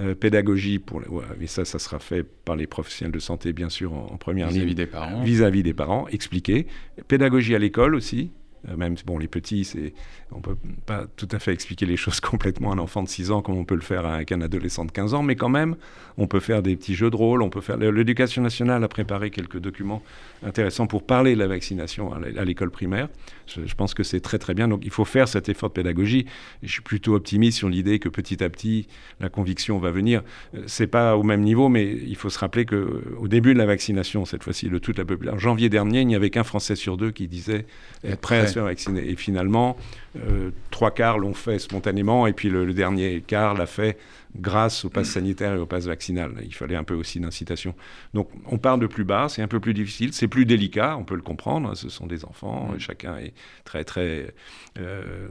[0.00, 1.02] Euh, pédagogie pour
[1.38, 4.60] mais ça ça sera fait par les professionnels de santé bien sûr en, première ligne
[4.60, 6.66] vis-à-vis des parents vis-à-vis des parents expliquer
[7.08, 8.30] pédagogie à l'école aussi
[8.76, 9.92] même bon les petits c'est
[10.30, 13.30] on peut pas tout à fait expliquer les choses complètement à un enfant de 6
[13.30, 15.76] ans comme on peut le faire avec un adolescent de 15 ans mais quand même
[16.16, 19.30] on peut faire des petits jeux de rôle on peut faire l'éducation nationale a préparé
[19.30, 20.02] quelques documents
[20.42, 23.08] intéressants pour parler de la vaccination à l'école primaire.
[23.46, 24.68] Je, pense que c'est très très bien.
[24.68, 26.26] Donc il faut faire cet effort de pédagogie.
[26.62, 28.86] Je suis plutôt optimiste sur l'idée que petit à petit
[29.20, 30.22] la conviction va venir.
[30.54, 33.58] Euh, c'est pas au même niveau mais il faut se rappeler que au début de
[33.58, 36.76] la vaccination cette fois-ci de toute la population janvier dernier il n'y avait qu'un français
[36.76, 37.66] sur deux qui disait
[38.04, 38.20] être
[38.52, 39.76] se faire vacciner et finalement
[40.16, 43.98] euh, trois quarts l'ont fait spontanément, et puis le, dernier quart l'a fait
[44.36, 46.34] grâce au pass sanitaire et au pass vaccinal.
[46.44, 47.74] Il fallait un peu aussi d'incitation.
[48.12, 51.04] Donc on part de plus bas, c'est un peu plus difficile, c'est plus délicat, on
[51.04, 52.78] peut le comprendre, hein, ce sont des enfants, mm.
[52.78, 53.32] chacun est
[53.64, 54.34] très très
[54.78, 55.28] euh,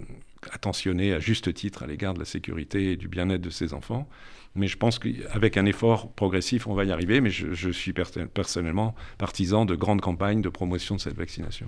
[0.52, 4.08] attentionné à juste titre à l'égard de la sécurité et du bien-être de ses enfants.
[4.54, 7.22] Mais je pense qu'avec un effort progressif, on va y arriver.
[7.22, 11.68] Mais je, suis personnellement partisan de grandes campagnes de promotion de cette vaccination.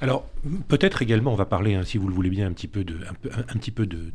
[0.00, 0.28] Alors,
[0.66, 2.96] peut-être également, on va parler, hein, si vous le voulez bien, un petit peu de,
[3.04, 4.10] un, petit peu de,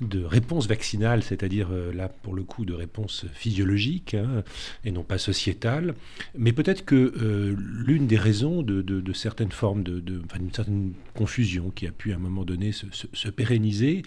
[0.00, 4.42] de, réponse vaccinale, c'est-à-dire euh, là, pour le coup, de réponse physiologique hein,
[4.84, 5.94] et non pas sociétale.
[6.36, 11.86] Mais peut-être que euh, l'une des raisons de, certaines formes de, d'une certaine confusion qui
[11.86, 14.02] a pu à un moment donné se, se pérenniser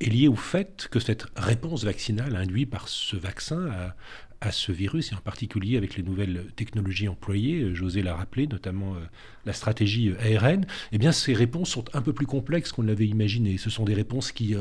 [0.00, 3.92] est liée au fait que cette réponse vaccinale induit par ce vaccin
[4.40, 8.46] à, ce virus, et en particulier avec les nouvelles technologies employées, euh, José l'a rappelé,
[8.46, 8.98] notamment euh,
[9.46, 13.06] la stratégie euh, ARN, eh bien ces réponses sont un peu plus complexes qu'on l'avait
[13.06, 13.58] imaginé.
[13.58, 14.54] Ce sont des réponses qui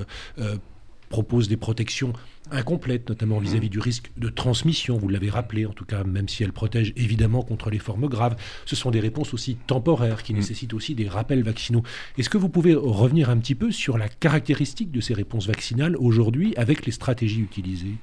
[1.10, 2.14] proposent des protections
[2.52, 6.44] incomplètes, notamment vis-à-vis du risque de transmission, vous l'avez rappelé, en tout cas, même si
[6.44, 8.36] elles protègent évidemment contre les formes graves.
[8.66, 10.38] Ce sont des réponses aussi temporaires qui mm.
[10.38, 11.84] nécessitent aussi des rappels vaccinaux.
[12.18, 15.96] Est-ce que vous pouvez revenir un petit peu sur la caractéristique de ces réponses vaccinales
[15.98, 17.96] aujourd'hui avec les stratégies utilisées?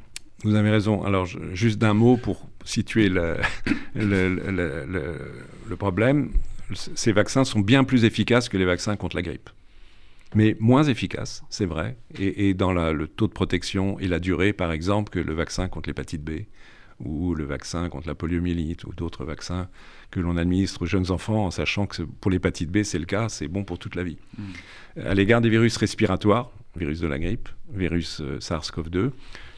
[0.42, 1.02] Vous avez raison.
[1.04, 3.36] Alors, juste d'un mot pour situer le,
[3.94, 6.30] le, problème.
[6.74, 9.48] Ces vaccins sont bien plus efficaces que les vaccins contre la grippe
[10.34, 14.72] mais moins efficace, c'est vrai, et, dans le taux de protection et la durée, par
[14.72, 16.46] exemple, que le vaccin contre l'hépatite B
[17.00, 19.68] ou le vaccin contre la poliomyélite ou d'autres vaccins
[20.10, 23.28] que l'on administre aux jeunes enfants en sachant que pour l'hépatite B, c'est le cas,
[23.28, 24.18] c'est bon pour toute la vie.
[24.38, 24.42] Mm.
[25.06, 29.10] À l'égard des virus respiratoires, virus de la grippe, virus euh, SARS-CoV-2,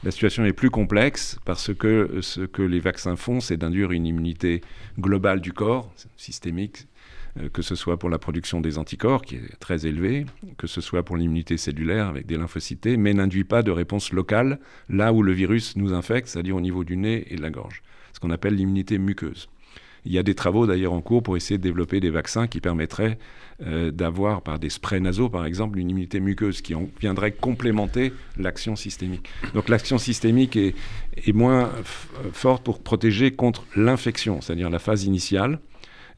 [0.03, 4.07] la situation est plus complexe parce que ce que les vaccins font, c'est d'induire une
[4.07, 4.63] immunité
[4.99, 6.96] globale du corps, systémique, euh,
[7.53, 10.27] que ce soit pour la production des anticorps, qui est très élevée,
[10.59, 14.59] que ce soit pour l'immunité cellulaire avec des lymphocytes, mais n'induit pas de réponse locale
[14.89, 17.83] là où le virus nous infecte, c'est-à-dire au niveau du nez et de la gorge,
[18.13, 19.49] ce qu'on appelle l'immunité muqueuse.
[20.07, 22.61] Il y a des travaux d'ailleurs en cours pour essayer de développer des vaccins qui
[22.61, 23.19] permettraient
[23.67, 28.77] euh, d'avoir, par des sprays nasaux par exemple, une immunité muqueuse qui viendrait complémenter l'action
[28.77, 29.29] systémique.
[29.53, 31.73] Donc l'action systémique est moins
[32.33, 35.59] forte pour protéger contre l'infection, c'est-à-dire la phase initiale,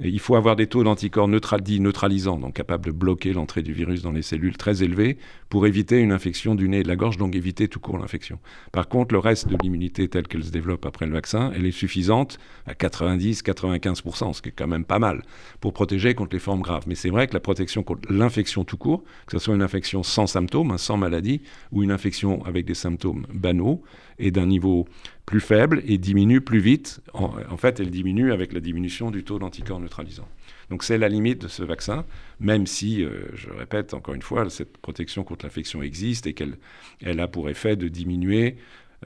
[0.01, 4.13] il faut avoir des taux d'anticorps neutralisants, donc capables de bloquer l'entrée du virus dans
[4.13, 7.35] les cellules très élevés pour éviter une infection du nez et de la gorge, donc
[7.35, 8.39] éviter tout court l'infection.
[8.71, 11.73] Par contre, le reste de l'immunité telle qu'elle se développe après le vaccin, elle est
[11.73, 15.23] suffisante à 90-95%, ce qui est quand même pas mal,
[15.61, 16.85] pour protéger contre les formes graves.
[16.87, 20.05] Mais c'est vrai que la protection contre l'infection tout court, que ce soit une infection
[20.05, 23.83] sans symptômes, hein, sans maladie, ou une infection avec des symptômes banaux,
[24.19, 24.87] est d'un niveau
[25.27, 27.01] plus faible et diminue plus vite.
[27.13, 30.29] En, fait, elle diminue avec la diminution du taux d'anticorps neutralisant.
[30.71, 32.05] Donc c'est la limite de ce vaccin,
[32.41, 36.57] même si, euh, je répète encore une fois, cette protection contre l'infection existe et qu'elle
[37.01, 38.57] elle a pour effet de diminuer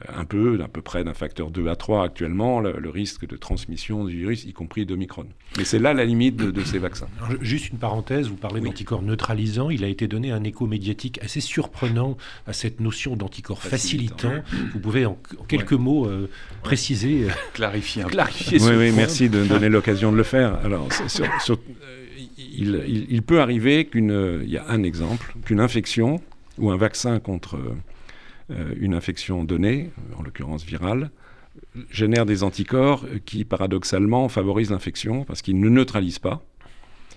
[0.09, 4.05] un peu, d'à peu près d'un facteur 2 à 3 actuellement, le, risque de transmission
[4.05, 5.26] du virus, y compris d'Omicron.
[5.59, 7.09] Mais c'est là la limite de, ces vaccins.
[7.40, 9.70] juste une parenthèse, vous parlez d'anticorps neutralisants.
[9.70, 14.33] Il a été donné un écho médiatique assez surprenant à cette notion d'anticorps facilitant.
[14.72, 16.31] Vous pouvez en, quelques mots euh,
[16.62, 20.55] préciser, euh, clarifier, clarifier Oui, oui merci de me donner l'occasion de le faire.
[20.64, 20.88] Alors,
[22.38, 26.20] il, il, peut arriver qu'une, il y a un exemple, qu'une infection
[26.59, 27.74] ou un vaccin contre euh,
[28.76, 31.10] une infection donnée, en l'occurrence virale,
[31.90, 36.44] génère des anticorps qui, paradoxalement, favorisent l'infection parce qu'ils ne neutralisent pas.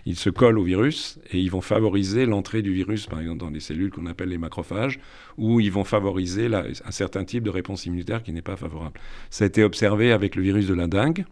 [0.07, 3.49] Ils se collent au virus et ils vont favoriser l'entrée du virus, par exemple, dans
[3.49, 4.99] des cellules qu'on appelle les macrophages,
[5.37, 8.99] ou ils vont favoriser un certain type de réponse immunitaire qui n'est pas favorable.
[9.31, 11.25] Ça a été observé avec le virus de la dengue.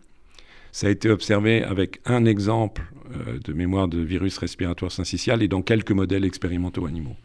[0.72, 2.82] Ça a été observé avec un exemple
[3.16, 7.16] euh, de mémoire de virus respiratoire syncytial et dans quelques modèles expérimentaux animaux.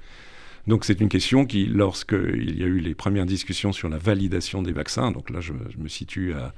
[0.68, 4.62] Donc c'est une question qui, lorsqu'il y a eu les premières discussions sur la validation
[4.62, 6.52] des vaccins, donc là je, me situe à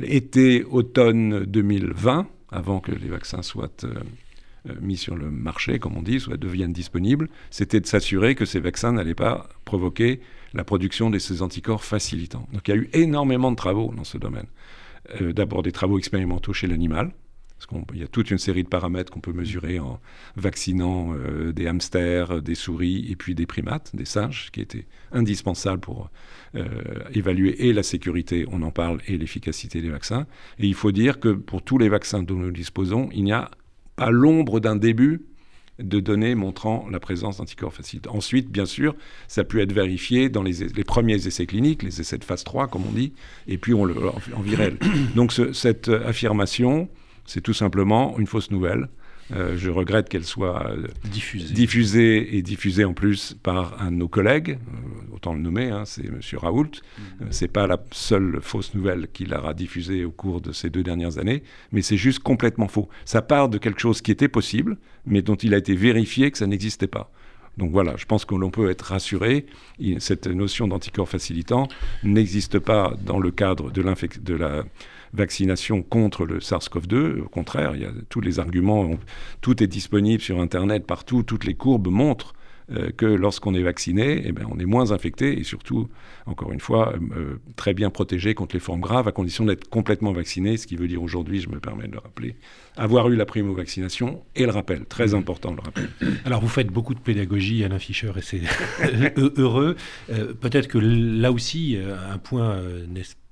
[0.00, 3.94] été, automne 2020, avant que les vaccins soient euh,
[4.68, 8.44] euh, mis sur le marché, comme on dit, soit deviennent disponibles, c'était de s'assurer que
[8.44, 10.20] ces vaccins n'allaient pas provoquer
[10.52, 12.46] la production de ces anticorps facilitants.
[12.52, 14.46] Donc il y a eu énormément de travaux dans ce domaine.
[15.22, 17.12] Euh, d'abord des travaux expérimentaux chez l'animal,
[17.58, 20.00] parce qu'il y a toute une série de paramètres qu'on peut mesurer en
[20.36, 25.80] vaccinant euh, des hamsters, des souris et puis des primates, des singes, qui étaient indispensables
[25.80, 26.10] pour
[27.12, 30.26] évaluer et la sécurité, on en parle, et l'efficacité des vaccins.
[30.58, 33.50] Et il faut dire que pour tous les vaccins dont nous disposons, il n'y a
[33.98, 35.26] à l'ombre d'un début
[35.78, 38.14] de données montrant la présence d'anticorps facilitants.
[38.14, 38.96] Ensuite, bien sûr,
[39.28, 42.68] ça a pu être vérifié dans les, premiers essais cliniques, les essais de phase 3,
[42.68, 43.12] comme on dit,
[43.46, 43.94] et puis on le,
[44.34, 44.76] en, virel.
[45.14, 46.88] Donc cette affirmation,
[47.28, 48.88] c'est tout simplement une fausse nouvelle.
[49.34, 52.36] Euh, je regrette qu'elle soit euh, diffusée.
[52.36, 56.06] et diffusée en plus par un de nos collègues, euh, autant le nommer, hein, c'est
[56.06, 56.18] M.
[56.38, 56.70] Raoult.
[56.98, 57.24] Mm.
[57.30, 61.18] c'est pas la seule fausse nouvelle qu'il aura diffusée au cours de ces deux dernières
[61.18, 62.88] années, mais c'est juste complètement faux.
[63.04, 66.38] Ça part de quelque chose qui était possible, mais dont il a été vérifié que
[66.38, 67.12] ça n'existait pas.
[67.58, 69.44] Donc voilà, je pense que l'on peut être rassuré.
[69.98, 71.66] Cette notion d'anticorps facilitant
[72.04, 74.64] n'existe pas dans le cadre de, de la
[75.12, 77.20] vaccination contre le SARS-CoV-2.
[77.20, 78.90] Au contraire, il y a tous les arguments,
[79.40, 82.34] tout est disponible sur Internet partout, toutes les courbes montrent
[82.70, 85.88] euh, que lorsqu'on est vacciné, eh bien, on est moins infecté et surtout,
[86.26, 90.12] encore une fois, euh, très bien protégé contre les formes graves à condition d'être complètement
[90.12, 92.36] vacciné, ce qui veut dire aujourd'hui, je me permets de le rappeler,
[92.76, 95.88] avoir eu la primo-vaccination et le rappel, très important le rappel.
[96.26, 98.42] Alors vous faites beaucoup de pédagogie, Alain Fischer, et c'est
[99.38, 99.74] heureux.
[100.10, 102.60] Euh, peut-être que là aussi, un point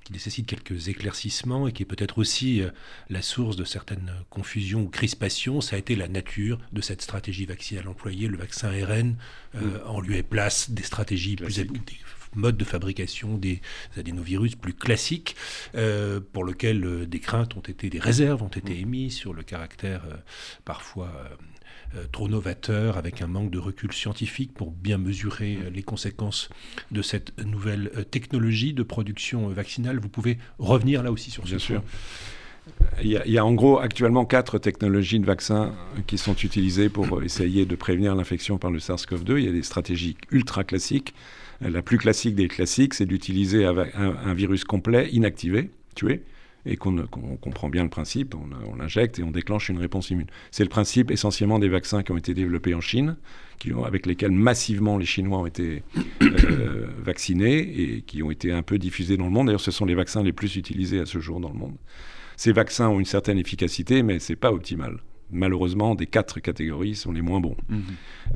[0.06, 2.70] qui nécessite quelques éclaircissements et qui est peut-être aussi euh,
[3.10, 7.44] la source de certaines confusions ou crispations, ça a été la nature de cette stratégie
[7.44, 7.88] vaccinale.
[7.88, 9.16] Employée, le vaccin ARN,
[9.56, 11.68] euh, en lieu et place des stratégies plus des
[12.36, 13.60] modes de fabrication des
[13.96, 15.34] adénovirus plus classiques,
[15.74, 18.82] euh, pour lesquels des craintes ont été, des réserves ont été mm.
[18.82, 20.04] émises sur le caractère
[20.64, 21.10] parfois
[22.12, 26.48] trop novateur, avec un manque de recul scientifique pour bien mesurer euh, les conséquences
[26.90, 29.98] de cette nouvelle euh, technologie de production vaccinale.
[29.98, 31.82] Vous pouvez revenir là aussi sur bien ce sûr.
[33.00, 35.72] Il y, a, il y, a, en gros actuellement quatre technologies de vaccins
[36.08, 39.38] qui sont utilisées pour essayer de prévenir l'infection par le SARS-CoV-2.
[39.38, 41.14] Il y a des stratégies ultra classiques.
[41.60, 46.24] La plus classique des classiques, c'est d'utiliser un, un, virus complet inactivé, tué,
[46.66, 47.06] et qu'on
[47.40, 50.26] comprend bien le principe, on, l'injecte et on déclenche une réponse immune.
[50.50, 53.16] C'est le principe essentiellement des vaccins qui ont été développés en Chine,
[53.58, 55.84] qui ont, avec lesquels massivement les Chinois ont été
[56.22, 59.46] euh, vaccinés et qui ont été un peu diffusés dans le monde.
[59.46, 61.76] D'ailleurs, ce sont les vaccins les plus utilisés à ce jour dans le monde.
[62.36, 64.98] Ces vaccins ont une certaine efficacité, mais ce n'est pas optimal
[65.30, 67.56] malheureusement, des quatre catégories sont les moins bons.
[67.68, 67.82] Mhm.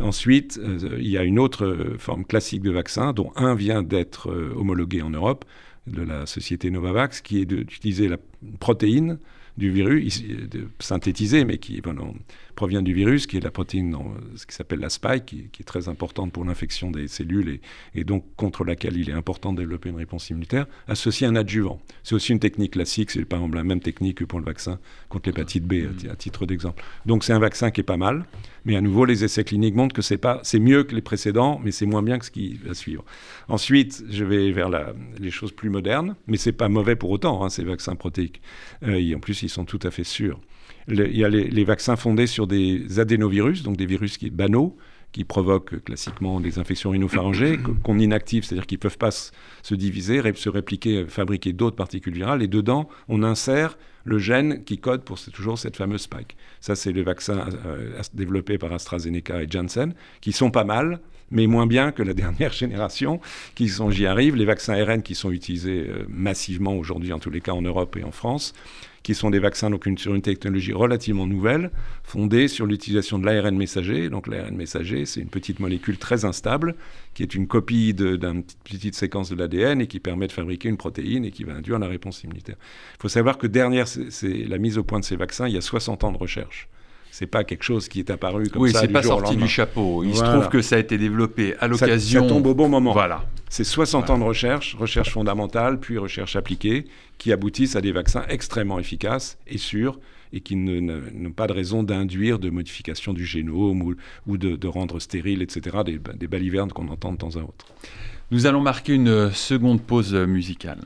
[0.00, 4.30] Ensuite, euh, il y a une autre forme classique de vaccin, dont un vient d'être
[4.30, 5.44] euh, homologué en Europe,
[5.90, 8.18] de la société Novavax, qui est d'utiliser la
[8.58, 9.18] protéine
[9.56, 10.22] du virus,
[10.78, 11.82] synthétisée, mais qui
[12.54, 13.94] provient du virus, qui est la protéine
[14.36, 17.60] ce qui s'appelle la spike, qui, est très importante pour l'infection des cellules
[17.94, 21.36] et, donc contre laquelle il est important de développer une réponse immunitaire, associé à un
[21.36, 21.80] adjuvant.
[22.02, 24.78] C'est aussi une technique classique, c'est par exemple la même technique que pour le vaccin
[25.08, 25.74] contre l'hépatite B,
[26.10, 26.82] à titre d'exemple.
[27.06, 28.24] Donc c'est un vaccin qui est pas mal,
[28.64, 31.60] mais à nouveau, les essais cliniques montrent que c'est pas, c'est mieux que les précédents,
[31.62, 33.04] mais c'est moins bien que ce qui va suivre.
[33.48, 34.70] Ensuite, je vais vers
[35.18, 38.40] les choses plus modernes, mais c'est pas mauvais pour autant, hein, ces vaccins protéiques.
[38.82, 40.40] Euh, et en plus, ils sont tout à fait sûrs.
[40.88, 44.76] il y a les, vaccins fondés sur des adénovirus, donc des virus qui banaux,
[45.12, 50.22] qui provoquent classiquement des infections rhinopharyngées, qu'on inactive, c'est-à-dire qu'ils ne peuvent pas se diviser,
[50.34, 55.20] se répliquer, fabriquer d'autres particules virales, et dedans, on insère le gène qui code pour
[55.20, 56.36] toujours cette fameuse spike.
[56.60, 61.46] Ça, c'est les vaccins euh, développés par AstraZeneca et Janssen, qui sont pas mal, mais
[61.46, 63.20] moins bien que la dernière génération,
[63.54, 67.30] qui sont, j'y arrive, les vaccins ARN qui sont utilisés euh, massivement aujourd'hui, en tous
[67.30, 68.54] les cas en Europe et en France,
[69.02, 71.70] qui sont des vaccins donc sur une technologie relativement nouvelle,
[72.02, 74.10] fondée sur l'utilisation de l'ARN messager.
[74.10, 76.74] Donc l'ARN messager, c'est une petite molécule très instable,
[77.14, 80.76] qui est une copie d'une petite séquence de l'ADN et qui permet de fabriquer une
[80.76, 82.56] protéine et qui va induire la réponse immunitaire.
[82.98, 85.58] Il faut savoir que derrière c'est la mise au point de ces vaccins, il y
[85.58, 86.68] a 60 ans de recherche.
[87.10, 88.78] C'est pas quelque chose qui est apparu comme ça.
[88.78, 90.04] Oui, c'est pas sorti du chapeau.
[90.04, 92.22] Il se trouve que ça a été développé à l'occasion.
[92.22, 92.92] Ça, tombe au bon moment.
[92.92, 93.24] Voilà.
[93.52, 96.84] C'est 60 ans de recherche, recherche fondamentale, puis recherche appliquée,
[97.18, 99.98] qui aboutissent à des vaccins extrêmement efficaces et sûrs
[100.32, 103.96] et qui n'ont pas de raison d'induire de modification du génome
[104.28, 107.66] ou, de, rendre stérile, etc., des, des balivernes qu'on entend de temps à autre.
[108.30, 110.78] Nous allons marquer une seconde pause musicale.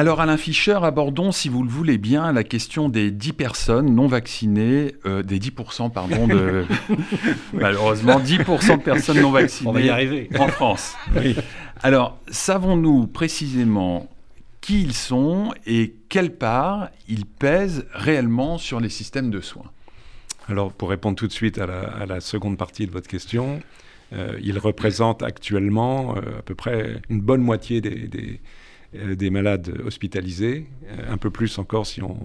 [0.00, 4.06] Alors Alain Fischer, abordons, si vous le voulez bien, la question des 10 personnes non
[4.06, 6.64] vaccinées, euh, des 10% pardon, de...
[7.52, 10.30] malheureusement 10% de personnes non vaccinées On va y arriver.
[10.38, 10.94] en France.
[11.82, 14.08] Alors, savons-nous précisément
[14.62, 19.70] qui ils sont et quelle part ils pèsent réellement sur les systèmes de soins?
[20.48, 23.60] Alors, pour répondre tout de suite à la, à la seconde partie de votre question,
[24.14, 28.40] euh, ils représentent actuellement euh, à peu près une bonne moitié des, des,
[28.92, 32.16] des malades hospitalisés, euh, un peu plus encore si on,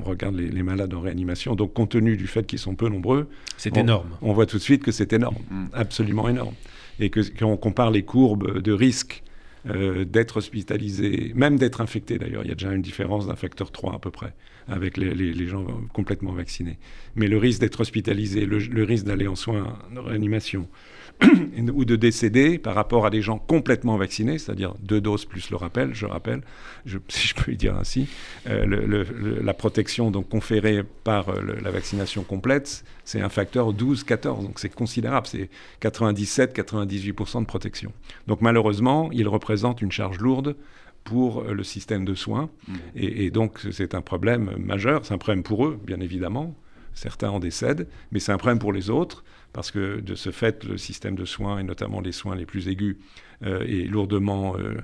[0.00, 1.56] on regarde les, les, malades en réanimation.
[1.56, 4.10] Donc, compte tenu du fait qu'ils sont peu nombreux, c'est énorme.
[4.22, 5.66] On voit tout de suite que c'est énorme, mm.
[5.72, 6.54] absolument énorme.
[7.00, 9.24] Et que quand on compare les courbes de risque
[9.66, 12.42] euh, d'être hospitalisé, même d'être infecté d'ailleurs.
[12.44, 14.34] Il y a déjà une différence d'un facteur 3 à peu près
[14.68, 16.78] avec les, les, les gens complètement vaccinés.
[17.16, 20.68] Mais le risque d'être hospitalisé, le, le risque d'aller en soins de réanimation
[21.74, 25.56] ou de décéder par rapport à des gens complètement vaccinés, c'est-à-dire deux doses plus le
[25.56, 26.42] rappel, je rappelle,
[26.86, 28.08] je, si je peux le dire ainsi,
[28.48, 34.42] euh, le, la protection donc conférée par euh, la vaccination complète, c'est un facteur 12-14,
[34.42, 35.50] donc c'est considérable, c'est
[35.82, 37.92] 97-98% de protection.
[38.26, 40.56] Donc malheureusement, il représente une charge lourde
[41.04, 42.50] pour euh, le système de soins.
[42.66, 42.74] Mmh.
[42.96, 45.04] Et, et, donc, c'est un problème majeur.
[45.04, 46.54] C'est un problème pour eux, bien évidemment.
[46.94, 49.24] Certains en décèdent, mais c'est un problème pour les autres,
[49.54, 52.68] parce que de ce fait, le système de soins, et notamment les soins les plus
[52.68, 52.96] aigus,
[53.44, 54.74] euh, est lourdement euh,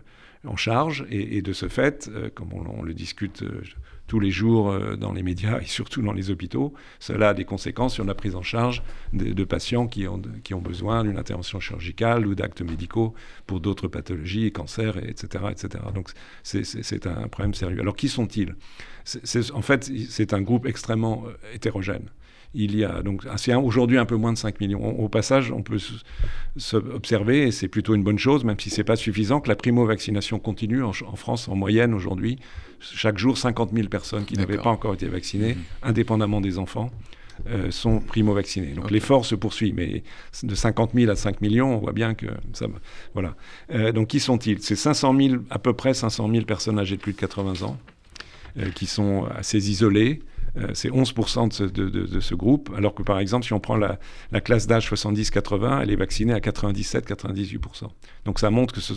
[0.47, 1.05] en charge.
[1.11, 3.45] Et, de ce fait, euh, comme on, le discute
[4.07, 6.73] tous les jours dans les médias et surtout dans les hôpitaux.
[7.01, 10.61] Cela a des conséquences sur la prise en charge de, patients qui ont, qui ont
[10.61, 13.14] besoin d'une intervention chirurgicale ou d'actes médicaux
[13.49, 15.45] pour d'autres pathologies, cancers, etc.
[15.51, 15.85] etc.
[15.95, 16.11] Donc
[16.45, 17.81] c'est un problème sérieux.
[17.81, 18.55] Alors qui sont-ils?
[19.53, 22.09] En fait, c'est un groupe extrêmement hétérogène
[22.55, 24.85] il y a donc c'est aujourd'hui un peu moins de 5 millions.
[24.99, 25.79] Au passage, on peut
[26.93, 29.57] observer, et c'est plutôt une bonne chose, même si ce n'est pas suffisant, que la
[29.57, 32.39] primo-vaccination continue en, en, France en moyenne aujourd'hui.
[32.81, 35.89] Chaque jour, 50 000 personnes qui n'avaient pas encore été vaccinées, mmh.
[35.89, 36.91] indépendamment des enfants,
[37.49, 38.75] euh, sont primo-vaccinés.
[38.75, 38.95] Donc okay.
[38.95, 40.03] l'effort se poursuit, mais
[40.43, 42.67] de 50 000 à 5 millions, on voit bien que ça...
[43.15, 43.35] Voilà.
[43.73, 44.63] Euh, donc qui sont-ils?
[44.63, 47.79] C'est 500 000, à peu près 500 000 personnes âgées de plus de 80 ans,
[48.59, 50.21] euh, qui sont assez isolées,
[50.75, 53.61] c'est 11% de ce, de, de, de ce, groupe, alors que par exemple, si on
[53.61, 53.99] prend la,
[54.33, 57.89] la classe d'âge 70-80, elle est vaccinée à 97-98%.
[58.25, 58.95] Donc ça montre que, ce,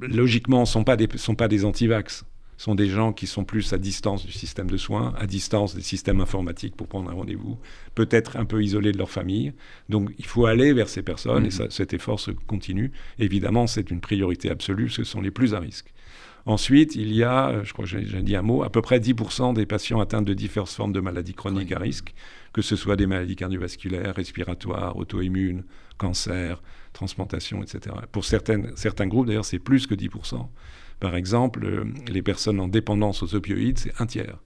[0.00, 2.24] logiquement, ce ne sont pas des, sont pas des antivax
[2.62, 5.82] sont des gens qui sont plus à distance du système de soins, à distance des
[5.82, 7.58] systèmes informatiques pour prendre un rendez-vous,
[7.96, 9.52] peut-être un peu isolés de leur famille.
[9.88, 11.46] Donc il faut aller vers ces personnes mmh.
[11.46, 12.92] et ça, cet effort se continue.
[13.18, 15.92] Évidemment, c'est une priorité absolue, ce sont les plus à risque.
[16.44, 18.98] Ensuite, il y a, euh, je crois que j'ai dit un mot, à peu près
[18.98, 22.14] 10% des patients atteints de diverses formes de maladies chroniques à risque,
[22.52, 25.64] que ce soit des maladies cardiovasculaires, respiratoires, auto-immunes,
[25.98, 26.60] cancer,
[26.92, 27.94] transplantation, etc.
[28.10, 30.48] Pour certaines, certains groupes, d'ailleurs, c'est plus que 10%.
[30.98, 34.38] Par exemple, euh, les personnes en dépendance aux opioïdes, c'est un tiers.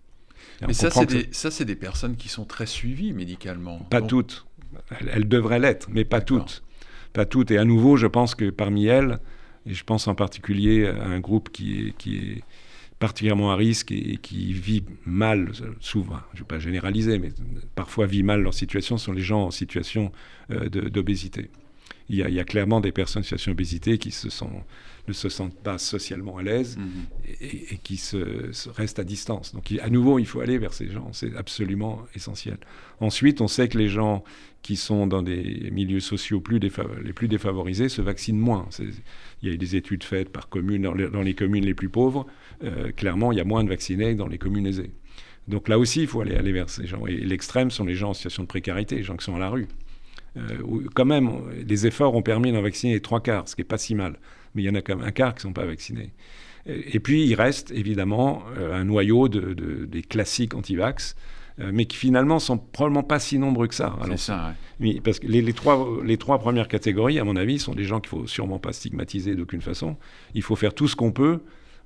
[0.61, 3.81] Et Mais ça, c'est des, ça, des personnes qui sont très suivies médicalement.
[3.91, 4.11] Pas Donc...
[4.11, 4.47] toutes.
[4.91, 6.63] Elles, elles devraient l'être, mais pas toutes.
[7.15, 7.51] Pas toutes.
[7.51, 9.19] Et à nouveau, je pense que parmi elles,
[9.67, 12.43] et je pense en particulier à un groupe qui est,
[12.99, 17.29] particulièrement à risque et, et qui vit mal, souvent, je ne vais pas généraliser, mais
[17.75, 20.13] parfois vit mal leur situation, sont les gens en situation
[20.51, 21.51] euh, d'obésité.
[22.09, 24.51] Il, il, y a clairement des personnes en situation d'obésité qui se sont,
[25.09, 27.37] ne se sentent pas socialement à l'aise -hmm.
[27.41, 29.55] et, et, qui se, se, restent à distance.
[29.55, 32.59] Donc à nouveau, il faut aller vers ces gens, c'est absolument essentiel.
[33.01, 34.25] Ensuite, on sait que les gens
[34.67, 38.69] qui sont dans des milieux sociaux plus les plus défavorisés se vaccinent moins.
[39.41, 41.75] Il y a eu des études faites par communes, dans les, dans les communes les
[41.75, 42.27] plus pauvres,
[42.65, 44.91] euh, clairement, il y a moins de vaccinés que dans les communes aisées.
[45.47, 47.07] Donc là aussi, il faut aller, aller vers ces gens.
[47.07, 49.51] Et l'extrême sont les gens en situation de précarité, les gens qui sont à la
[49.51, 49.69] rue.
[50.37, 51.31] Euh, où, quand même,
[51.67, 54.19] les efforts ont permis d'en vacciner les trois quarts, ce qui n'est pas si mal.
[54.55, 56.13] Mais il y en a quand même un quart qui ne sont pas vaccinés.
[56.67, 61.15] Et puis, il reste évidemment euh, un noyau de, de, des classiques anti-vax,
[61.61, 63.97] euh, mais qui finalement sont probablement pas si nombreux que ça.
[64.05, 64.53] C'est ça, ouais.
[64.81, 67.85] Mais parce que les, les, trois, les trois premières catégories, à mon avis, sont des
[67.85, 69.97] gens qu'il faut sûrement pas stigmatiser d'aucune façon.
[70.35, 71.41] Il faut faire tout ce qu'on peut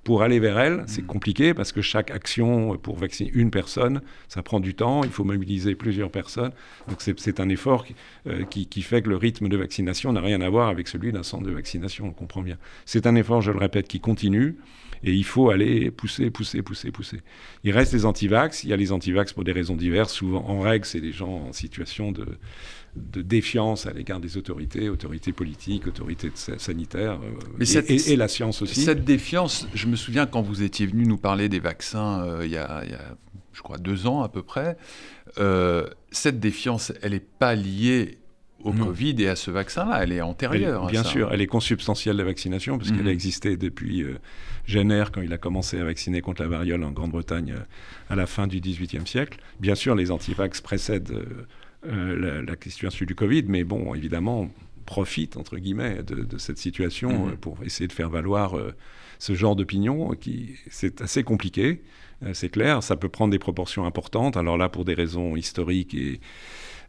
[0.05, 1.07] pour aller vers elle, c'est mmh.
[1.07, 5.25] compliqué parce que chaque action pour vacciner une personne, ça prend du temps, il faut
[5.25, 6.53] mobiliser plusieurs personnes.
[6.89, 7.95] Donc c'est un effort qui,
[8.27, 11.13] euh, qui, qui, fait que le rythme de vaccination n'a rien à voir avec celui
[11.13, 12.57] d'un centre de vaccination, on comprend bien.
[12.87, 14.57] C'est un effort, je le répète, qui continue.
[15.03, 17.21] Et il faut aller pousser, pousser, pousser, pousser.
[17.65, 18.65] Il reste les antivax.
[18.65, 20.13] Il y a les antivax pour des raisons diverses.
[20.13, 22.27] Souvent, en règle, c'est des gens en situation de,
[22.97, 28.13] de défiance à l'égard des autorités, autorités politiques, autorités sanitaires, euh, Mais et, cette, et,
[28.13, 28.81] et, la science aussi.
[28.81, 32.51] Cette défiance, je me souviens quand vous étiez venu nous parler des vaccins euh, il,
[32.51, 33.17] y a, il, y a,
[33.53, 34.77] je crois, deux ans à peu près,
[35.39, 38.19] euh, cette défiance, elle n'est pas liée
[38.65, 40.03] au Covid et à ce vaccin-là.
[40.03, 40.87] Elle est antérieure.
[40.87, 41.11] bien à ça.
[41.11, 43.09] sûr, elle est consubstantielle de la vaccination, parce qu'elle a mhm.
[43.09, 44.19] existé depuis euh,
[44.67, 47.63] Jenner, quand il a commencé à vacciner contre la variole en Grande-Bretagne euh,
[48.13, 49.39] à la fin du XVIIIe siècle.
[49.61, 51.13] Bien sûr, les antivax précèdent
[51.87, 54.51] euh, la, question du Covid, mais bon, évidemment, on
[54.85, 57.37] profite, entre guillemets, de, cette situation mhm.
[57.37, 58.57] pour essayer de faire valoir
[59.19, 61.83] ce genre d'opinion qui c'est assez compliqué,
[62.33, 64.37] c'est clair, ça peut prendre des proportions importantes.
[64.37, 66.21] Alors là, pour des raisons historiques et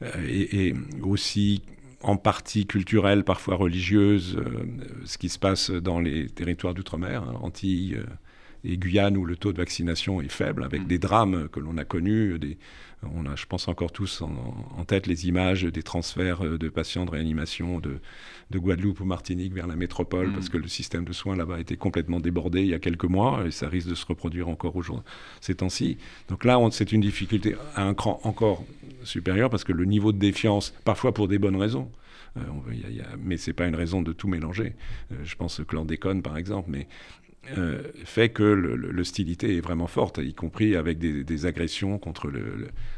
[0.01, 1.61] euh, et, aussi
[2.03, 4.65] en partie culturelle, parfois religieuse, euh,
[5.05, 8.05] ce qui se passe dans les territoires d'outre-mer, hein, Antilles euh,
[8.63, 10.87] et Guyane, où le taux de vaccination est faible, avec mm.
[10.87, 12.57] des drames que l'on a connus, des,
[13.15, 17.11] on a, je pense encore tous en, tête les images des transferts de patients de
[17.11, 17.99] réanimation de,
[18.51, 20.33] Guadeloupe ou Martinique vers la métropole, mm.
[20.33, 23.43] parce que le système de soins là-bas était complètement débordé il y a quelques mois,
[23.45, 25.05] et ça risque de se reproduire encore aujourd'hui,
[25.39, 25.97] ces temps-ci.
[26.29, 28.63] Donc là, c'est une difficulté à un cran encore
[29.03, 31.89] supérieur, parce que le niveau de défiance, parfois pour des bonnes raisons,
[32.37, 32.41] euh,
[33.19, 34.75] mais ce n'est pas une raison de tout mélanger.
[35.11, 36.87] Euh, je pense au chlordécone, par exemple, mais
[37.57, 42.31] euh, fait que l'hostilité est vraiment forte, y compris avec des, agressions contre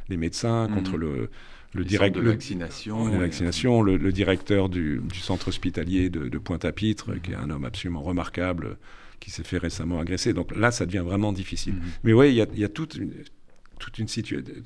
[0.10, 0.74] les médecins, mmh.
[0.74, 1.30] contre le,
[1.74, 7.50] le directeur de vaccination, vaccination le, directeur du, centre hospitalier de, Pointe-à-Pitre, qui est un
[7.50, 8.78] homme absolument remarquable,
[9.20, 10.34] qui s'est fait récemment agresser.
[10.34, 11.76] Donc là, ça devient vraiment difficile.
[11.76, 11.82] Mmh.
[12.04, 13.14] Mais oui, il y a, toute une
[13.80, 14.08] toute une,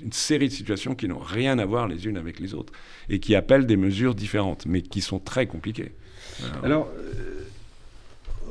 [0.02, 2.74] une, série de situations qui n'ont rien à voir les unes avec les autres
[3.10, 5.92] et qui appellent des mesures différentes, mais qui sont très compliquées.
[6.64, 6.92] Alors,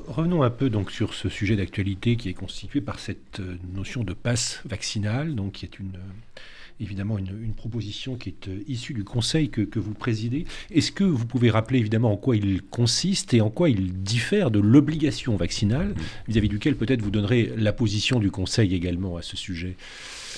[0.06, 4.04] revenons un peu donc sur ce sujet d'actualité qui est constitué par cette euh, notion
[4.04, 6.40] de passe vaccinal, donc qui est une euh,
[6.80, 10.44] évidemment une, proposition qui est euh, issue du conseil que, que vous présidez.
[10.70, 14.50] Est-ce que vous pouvez rappeler évidemment en quoi il consiste et en quoi il diffère
[14.50, 15.94] de l'obligation vaccinale,
[16.28, 19.76] vis-à-vis duquel peut-être vous donnerez la position du conseil également à ce sujet?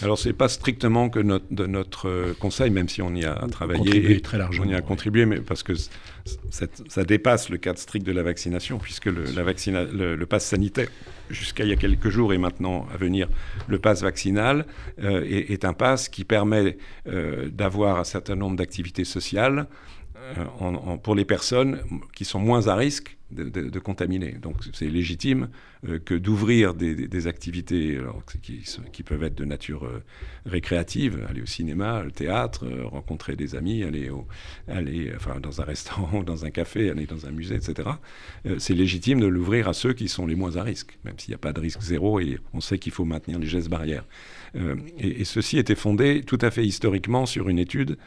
[0.02, 3.24] Alors, ce n'est pas strictement que notre, de notre euh, conseil, même si on y
[3.24, 4.12] a travaillé.
[4.12, 4.66] Et très largement.
[4.66, 5.72] On y a contribué, mais parce que
[6.50, 10.88] ça dépasse le cadre strict de la vaccination, puisque le, la vaccina, le, pass sanitaire,
[11.30, 13.28] jusqu'à il y a quelques jours et maintenant à venir,
[13.66, 14.66] le pass vaccinal,
[15.02, 16.76] euh, est, un pass qui permet
[17.06, 19.66] euh, d'avoir un certain nombre d'activités sociales
[21.02, 21.80] pour les personnes
[22.14, 24.32] qui sont moins à risque de, contaminer.
[24.32, 25.48] Donc c'est légitime
[25.86, 27.98] euh, que d'ouvrir des, activités
[28.92, 30.02] qui, peuvent être de nature euh,
[30.46, 34.10] récréative, aller au cinéma, au théâtre, euh, rencontrer des amis, aller,
[35.42, 37.90] dans un restaurant, dans un café, aller dans un musée, etc.
[38.58, 41.36] c'est légitime de l'ouvrir à ceux qui sont les moins à risque, même s'il n'y
[41.36, 44.04] a pas de risque zéro et on sait qu'il faut maintenir les gestes barrières.
[44.98, 47.98] Et, ceci était fondé tout à fait historiquement sur une étude,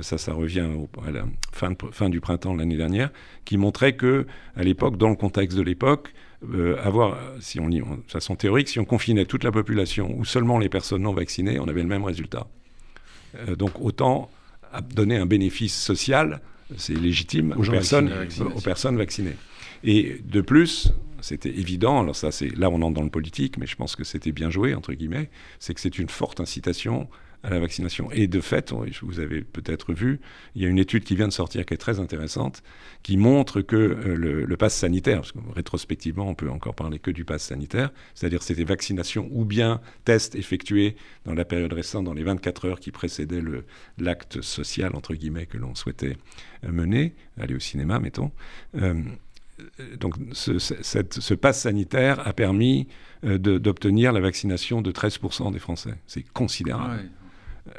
[0.00, 0.68] ça, ça revient
[1.06, 3.10] à la fin, fin du printemps l'année dernière,
[3.44, 4.26] qui montrait que
[4.56, 6.12] à l'époque, dans le contexte de l'époque,
[6.54, 10.24] euh, avoir, si on lit de façon théorique, si on confinait toute la population ou
[10.24, 12.46] seulement les personnes non vaccinées, on avait le même résultat.
[13.36, 14.30] Euh, donc autant
[14.94, 16.40] donner un bénéfice social,
[16.76, 18.10] c'est légitime aux, personnes,
[18.54, 19.36] aux personnes vaccinées.
[19.82, 20.92] Et de plus,
[21.22, 24.04] c'était évident, alors ça c'est là on entre dans le politique, mais je pense que
[24.04, 27.08] c'était bien joué, entre guillemets, c'est que c'est une forte incitation
[27.42, 28.10] à la vaccination.
[28.12, 30.20] Et de fait, vous avez peut-être vu,
[30.54, 32.62] il y a une étude qui vient de sortir qui est très intéressante,
[33.02, 36.98] qui montre que euh, le, le pass sanitaire, parce que rétrospectivement, on peut encore parler
[36.98, 42.04] que du pass sanitaire, c'est-à-dire c'était vaccination ou bien test effectué dans la période récente,
[42.04, 43.42] dans les 24 heures qui précédaient
[43.98, 46.16] l'acte social, entre guillemets, que l'on souhaitait
[46.64, 48.32] euh, mener, aller au cinéma, mettons.
[48.76, 49.02] Euh,
[49.98, 52.88] donc ce, cette, ce pass sanitaire a permis
[53.22, 55.94] d'obtenir la vaccination de 13% des Français.
[56.06, 57.10] C'est considérable.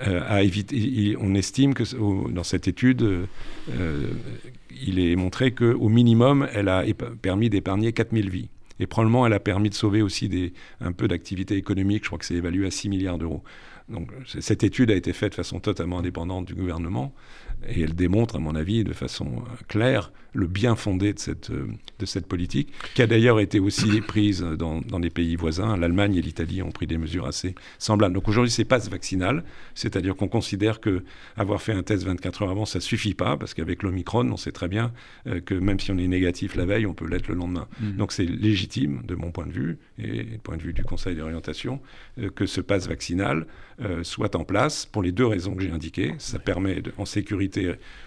[0.08, 1.84] Euh, à éviter, on estime que
[2.32, 4.08] dans cette étude, euh,
[4.86, 6.84] il est montré qu'au minimum, elle a
[7.22, 8.50] permis d'épargner 4000 vies.
[8.80, 12.04] Et probablement, elle a permis de sauver aussi des, un peu d'activité économique.
[12.04, 13.44] Je crois que c'est évalué à 6 milliards d'euros.
[13.90, 17.14] Donc, cette étude a été faite de façon totalement indépendante du gouvernement.
[17.68, 21.52] Et elle démontre, à mon avis, de façon euh, claire, le bien fondé de cette,
[21.52, 21.68] euh,
[22.00, 25.78] de cette politique, qui a d'ailleurs été aussi prise dans, dans les pays voisins.
[25.78, 28.16] L'Allemagne et l'Italie ont pris des mesures assez semblables.
[28.16, 29.44] Donc aujourd'hui, c'est passe vaccinal,
[29.76, 31.04] c'est-à-dire qu'on considère que
[31.38, 34.52] avoir fait un test 24 heures avant, ça suffit pas, parce qu'avec l'Omicron, on sait
[34.52, 34.92] très bien
[35.28, 37.68] euh, que même si on est négatif la veille, on peut l'être le lendemain.
[37.80, 37.92] Mmh.
[37.98, 41.16] Donc c'est légitime, de mon point de vue, et du point de vue du Conseil
[41.16, 41.80] d'orientation,
[42.36, 43.46] que ce passe vaccinal
[44.04, 46.14] soit en place pour les deux raisons que j'ai indiquées.
[46.18, 47.51] Ça permet de, en sécurité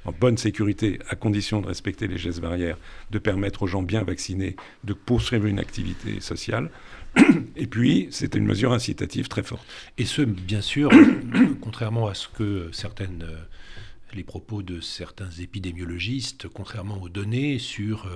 [0.05, 2.79] en bonne sécurité, à condition de respecter les gestes barrières,
[3.11, 6.71] de permettre aux gens bien vaccinés de poursuivre une activité sociale.
[7.57, 9.65] Et puis, c'était une mesure incitative très forte.
[9.99, 10.91] Et ce, bien sûr,
[11.61, 13.37] contrairement à ce que certaines euh,
[14.15, 18.11] les propos de certains épidémiologistes, contrairement aux données sur euh,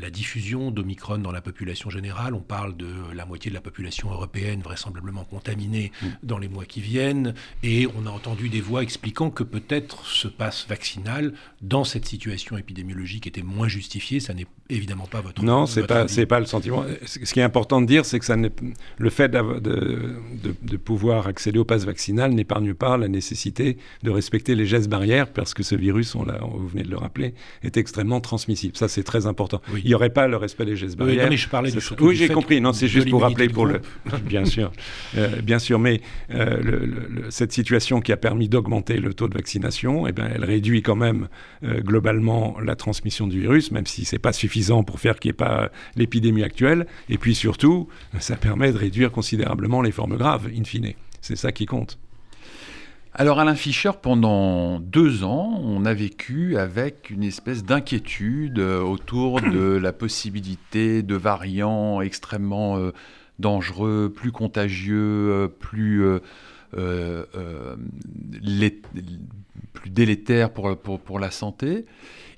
[0.00, 2.34] la diffusion d'Omicron dans la population générale.
[2.34, 6.06] On parle de la moitié de la population européenne vraisemblablement contaminée mm.
[6.22, 7.34] dans les mois qui viennent.
[7.62, 12.56] Et on a entendu des voix expliquant que peut-être ce passe vaccinal, dans cette situation
[12.56, 14.20] épidémiologique, était moins justifié.
[14.20, 16.84] Ça n'est évidemment pas votre Non, ce n'est pas, pas le sentiment.
[17.04, 21.26] Ce qui est important de dire, c'est que ça le fait de, de, de, pouvoir
[21.26, 25.62] accéder au passe vaccinal n'épargne pas la nécessité de respecter les gestes barrières, parce que
[25.62, 28.76] ce virus, on, vous venez de le rappeler, est extrêmement transmissible.
[28.76, 29.60] Ça, c'est très important.
[29.82, 31.24] Il n'y aurait pas le respect des gestes barrières.
[31.24, 32.60] Oui, mais je parlais du Oui, j'ai compris.
[32.60, 33.80] Non, c'est juste pour rappeler pour le.
[34.26, 34.72] bien sûr,
[35.16, 35.78] euh, bien sûr.
[35.78, 36.00] Mais
[36.30, 40.44] euh, le, cette situation qui a permis d'augmenter le taux de vaccination, eh bien, elle
[40.44, 41.28] réduit quand même
[41.64, 45.34] euh, globalement la transmission du virus, même si c'est pas suffisant pour faire qu'il n'y
[45.34, 46.86] ait pas l'épidémie actuelle.
[47.08, 50.92] Et puis surtout, ça permet de réduire considérablement les formes graves, in fine.
[51.20, 51.98] C'est ça qui compte.
[53.16, 59.40] Alors Alain Fischer, pendant deux ans, on a vécu avec une espèce d'inquiétude euh, autour
[59.52, 62.90] de la possibilité de variants extrêmement euh,
[63.38, 66.04] dangereux, plus contagieux, euh, plus,
[69.72, 71.86] plus délétères pour, pour, la santé.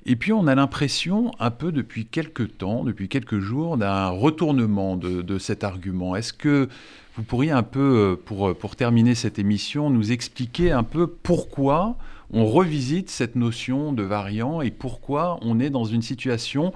[0.05, 4.95] Et puis on a l'impression, un peu depuis quelques temps, depuis quelques jours, d'un retournement
[4.95, 6.15] de, de cet argument.
[6.15, 6.69] Est-ce que
[7.17, 11.07] vous pourriez un peu, euh, pour, euh, pour terminer cette émission, nous expliquer un peu
[11.07, 11.97] pourquoi
[12.31, 16.73] on revisite cette notion de variant et pourquoi on est dans une situation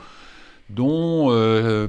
[0.70, 1.88] dont euh,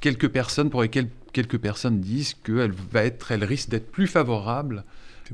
[0.00, 4.84] quelques personnes, pour lesquelles quelques personnes disent qu'elle va être, elle risque d'être plus favorable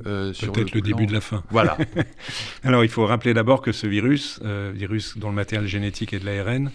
[0.07, 1.45] euh, Peut-être le, début de la fin.
[1.51, 1.79] Voilà.
[2.65, 6.27] Alors il faut rappeler d'abord que ce virus, virus dont le matériel génétique est de
[6.27, 6.71] l'ARN,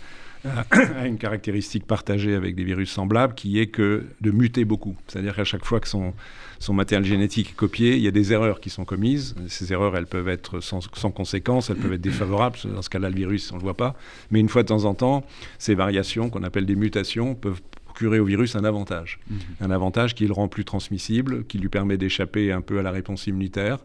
[0.46, 4.96] a une caractéristique partagée avec des virus semblables qui est que de muter beaucoup.
[5.08, 6.14] C'est-à-dire qu'à chaque fois que son,
[6.60, 9.36] son matériel génétique est copié, il y a des erreurs qui sont commises.
[9.48, 12.58] Ces erreurs, elles peuvent être sans, sans conséquence, elles peuvent être défavorables.
[12.66, 13.96] Dans ce cas-là, le virus, on ne le voit pas.
[14.32, 15.26] Mais une fois de temps en temps,
[15.60, 19.20] ces variations, qu'on appelle des mutations, peuvent procurer au virus un avantage.
[19.30, 19.36] Mmh.
[19.62, 22.92] Un avantage qui le rend plus transmissible, qui lui permet d'échapper un peu à la
[22.92, 23.80] réponse immunitaire.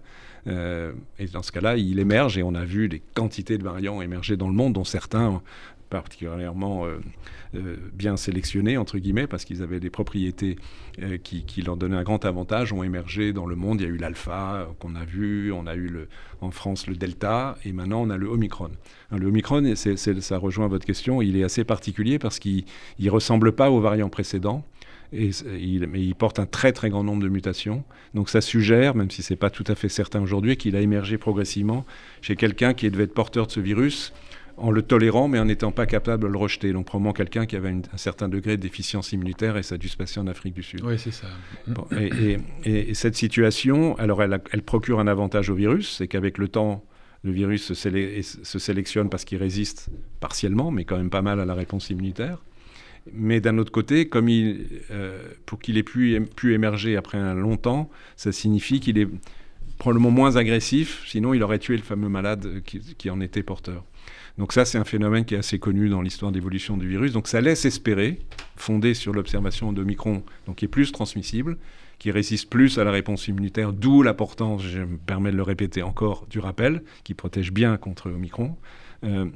[0.46, 4.00] Euh, et dans ce cas-là, il émerge et on a vu des quantités de variants
[4.00, 5.42] émerger dans le monde, dont certains
[5.88, 6.98] particulièrement euh,
[7.54, 10.56] euh, bien sélectionnés, entre guillemets, parce qu'ils avaient des propriétés
[11.02, 13.80] euh, qui, leur donnaient un grand avantage, ont émergé dans le monde.
[13.80, 16.08] Il y a eu l'alpha qu'on a vu, on a eu le,
[16.40, 18.70] en France le delta, et maintenant on a le omicron.
[19.10, 22.64] le omicron, ça rejoint votre question, il est assez particulier parce qu'il
[22.98, 24.64] ne ressemble pas aux variants précédents.
[25.12, 25.30] Mais
[26.02, 27.84] il porte un très très grand nombre de mutations.
[28.14, 30.80] Donc ça suggère, même si ce n'est pas tout à fait certain aujourd'hui, qu'il a
[30.80, 31.86] émergé progressivement
[32.22, 34.12] chez quelqu'un qui devait être porteur de ce virus
[34.56, 36.72] en le tolérant, mais en n'étant pas capable de le rejeter.
[36.72, 39.88] Donc, probablement quelqu'un qui avait un certain degré de déficience immunitaire, et ça a dû
[39.88, 40.80] se passer en Afrique du Sud.
[40.82, 41.26] Oui, c'est ça.
[42.64, 46.84] et, cette situation, alors, elle, procure un avantage au virus, c'est qu'avec le temps,
[47.22, 49.90] le virus se, sélectionne parce qu'il résiste
[50.20, 52.42] partiellement, mais quand même pas mal à la réponse immunitaire.
[53.12, 57.34] Mais d'un autre côté, comme il, euh, pour qu'il ait pu, pu émerger après un
[57.34, 59.08] long temps, ça signifie qu'il est
[59.78, 63.84] probablement moins agressif, sinon il aurait tué le fameux malade qui en était porteur.
[64.38, 67.12] Donc ça, c'est un phénomène qui est assez connu dans l'histoire d'évolution du virus.
[67.12, 68.20] Donc ça laisse espérer,
[68.56, 71.56] fondé sur l'observation d'Omicron, donc qui est plus transmissible,
[71.98, 75.82] qui résiste plus à la réponse immunitaire, d'où l'importance, je me permets de le répéter
[75.82, 78.56] encore, du rappel, qui protège bien contre Omicron.
[79.04, 79.26] Euh,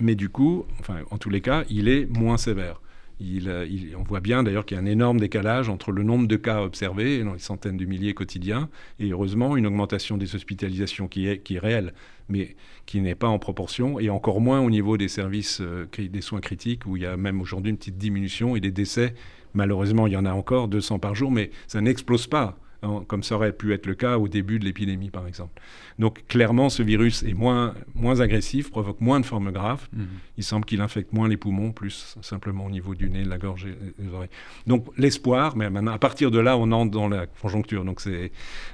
[0.00, 0.66] mais du coup,
[1.10, 2.80] en tous les cas, il est moins sévère.
[3.20, 3.66] Euh,
[3.98, 6.62] on voit bien d'ailleurs qu'il y a un énorme décalage entre le nombre de cas
[6.62, 8.68] observés, dans les centaines de milliers quotidiens,
[9.00, 11.94] et heureusement une augmentation des hospitalisations qui est, qui réelle,
[12.28, 12.56] mais
[12.86, 16.40] qui n'est pas en proportion, et encore moins au niveau des services euh, des soins
[16.40, 19.14] critiques, où il y a même aujourd'hui une petite diminution, et des décès,
[19.54, 22.58] malheureusement il y en a encore, 200 par jour, mais ça n'explose pas.
[22.80, 25.60] Comme ça aurait pu être le cas au début de l'épidémie, par exemple.
[25.98, 29.88] Donc clairement, ce virus est moins, moins agressif, provoque moins de formes graves.
[29.92, 30.06] Mhm.
[30.36, 33.38] Il semble qu'il infecte moins les poumons, plus simplement au niveau du nez, de la
[33.38, 34.28] gorge et des oreilles.
[34.68, 38.30] Donc l'espoir, mais maintenant, à partir de là, on entre dans la conjoncture, donc c'est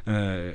[0.08, 0.52] euh,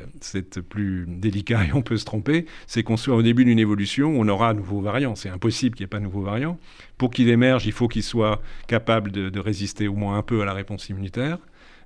[0.70, 4.28] plus délicat et on peut se tromper, c'est qu'on soit au début d'une évolution, on
[4.28, 5.16] aura un nouveau variant.
[5.16, 6.60] C'est impossible qu'il n'y ait pas de nouveau variant.
[7.00, 10.45] Pour qu'il émerge, il faut qu'il soit capable de résister au moins un peu à
[10.45, 11.39] la réponse immunitaire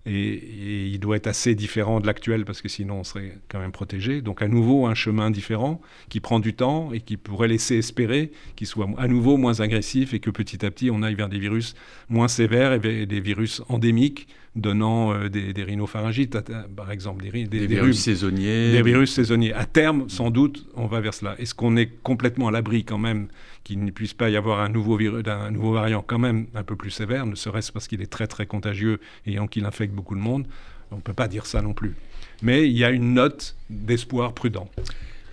[0.06, 3.72] et, il doit être assez différent de l'actuel parce que sinon on serait quand même
[3.72, 4.22] protégé.
[4.22, 8.32] Donc à nouveau un chemin différent qui prend du temps et qui pourrait laisser espérer
[8.56, 11.40] qu'il soit à nouveau moins agressif et que petit à petit on aille vers des
[11.40, 11.76] virus
[12.10, 16.38] moins sévères et des virus endémiques donnant euh, des, rhinopharyngites,
[16.76, 18.72] par exemple, des, des, virus saisonniers.
[18.72, 19.54] Des virus saisonniers.
[19.54, 21.36] À terme, sans doute, on va vers cela.
[21.40, 23.28] Est-ce qu'on est complètement à l'abri quand même
[23.64, 26.64] qu'il ne puisse pas y avoir un nouveau, virus, un nouveau variant quand même un
[26.64, 30.16] peu plus sévère, ne serait-ce parce qu'il est très très contagieux et qu'il infecte beaucoup
[30.16, 30.46] de monde?
[30.92, 31.96] On ne peut pas dire ça non plus.
[32.42, 34.70] Mais il y a une note d'espoir prudent.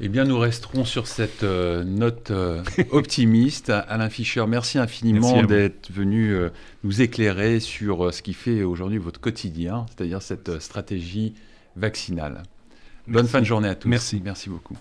[0.03, 3.69] Eh bien, nous resterons sur cette euh, note euh, optimiste.
[3.89, 6.49] Alain Fischer, merci infiniment d'être venu euh,
[6.85, 11.35] nous éclairer sur ce qui fait aujourd'hui votre quotidien, c'est-à-dire cette stratégie
[11.77, 12.45] vaccinale.
[13.09, 13.89] Bonne fin de journée à tous.
[13.89, 14.23] Merci.
[14.25, 14.77] Merci beaucoup.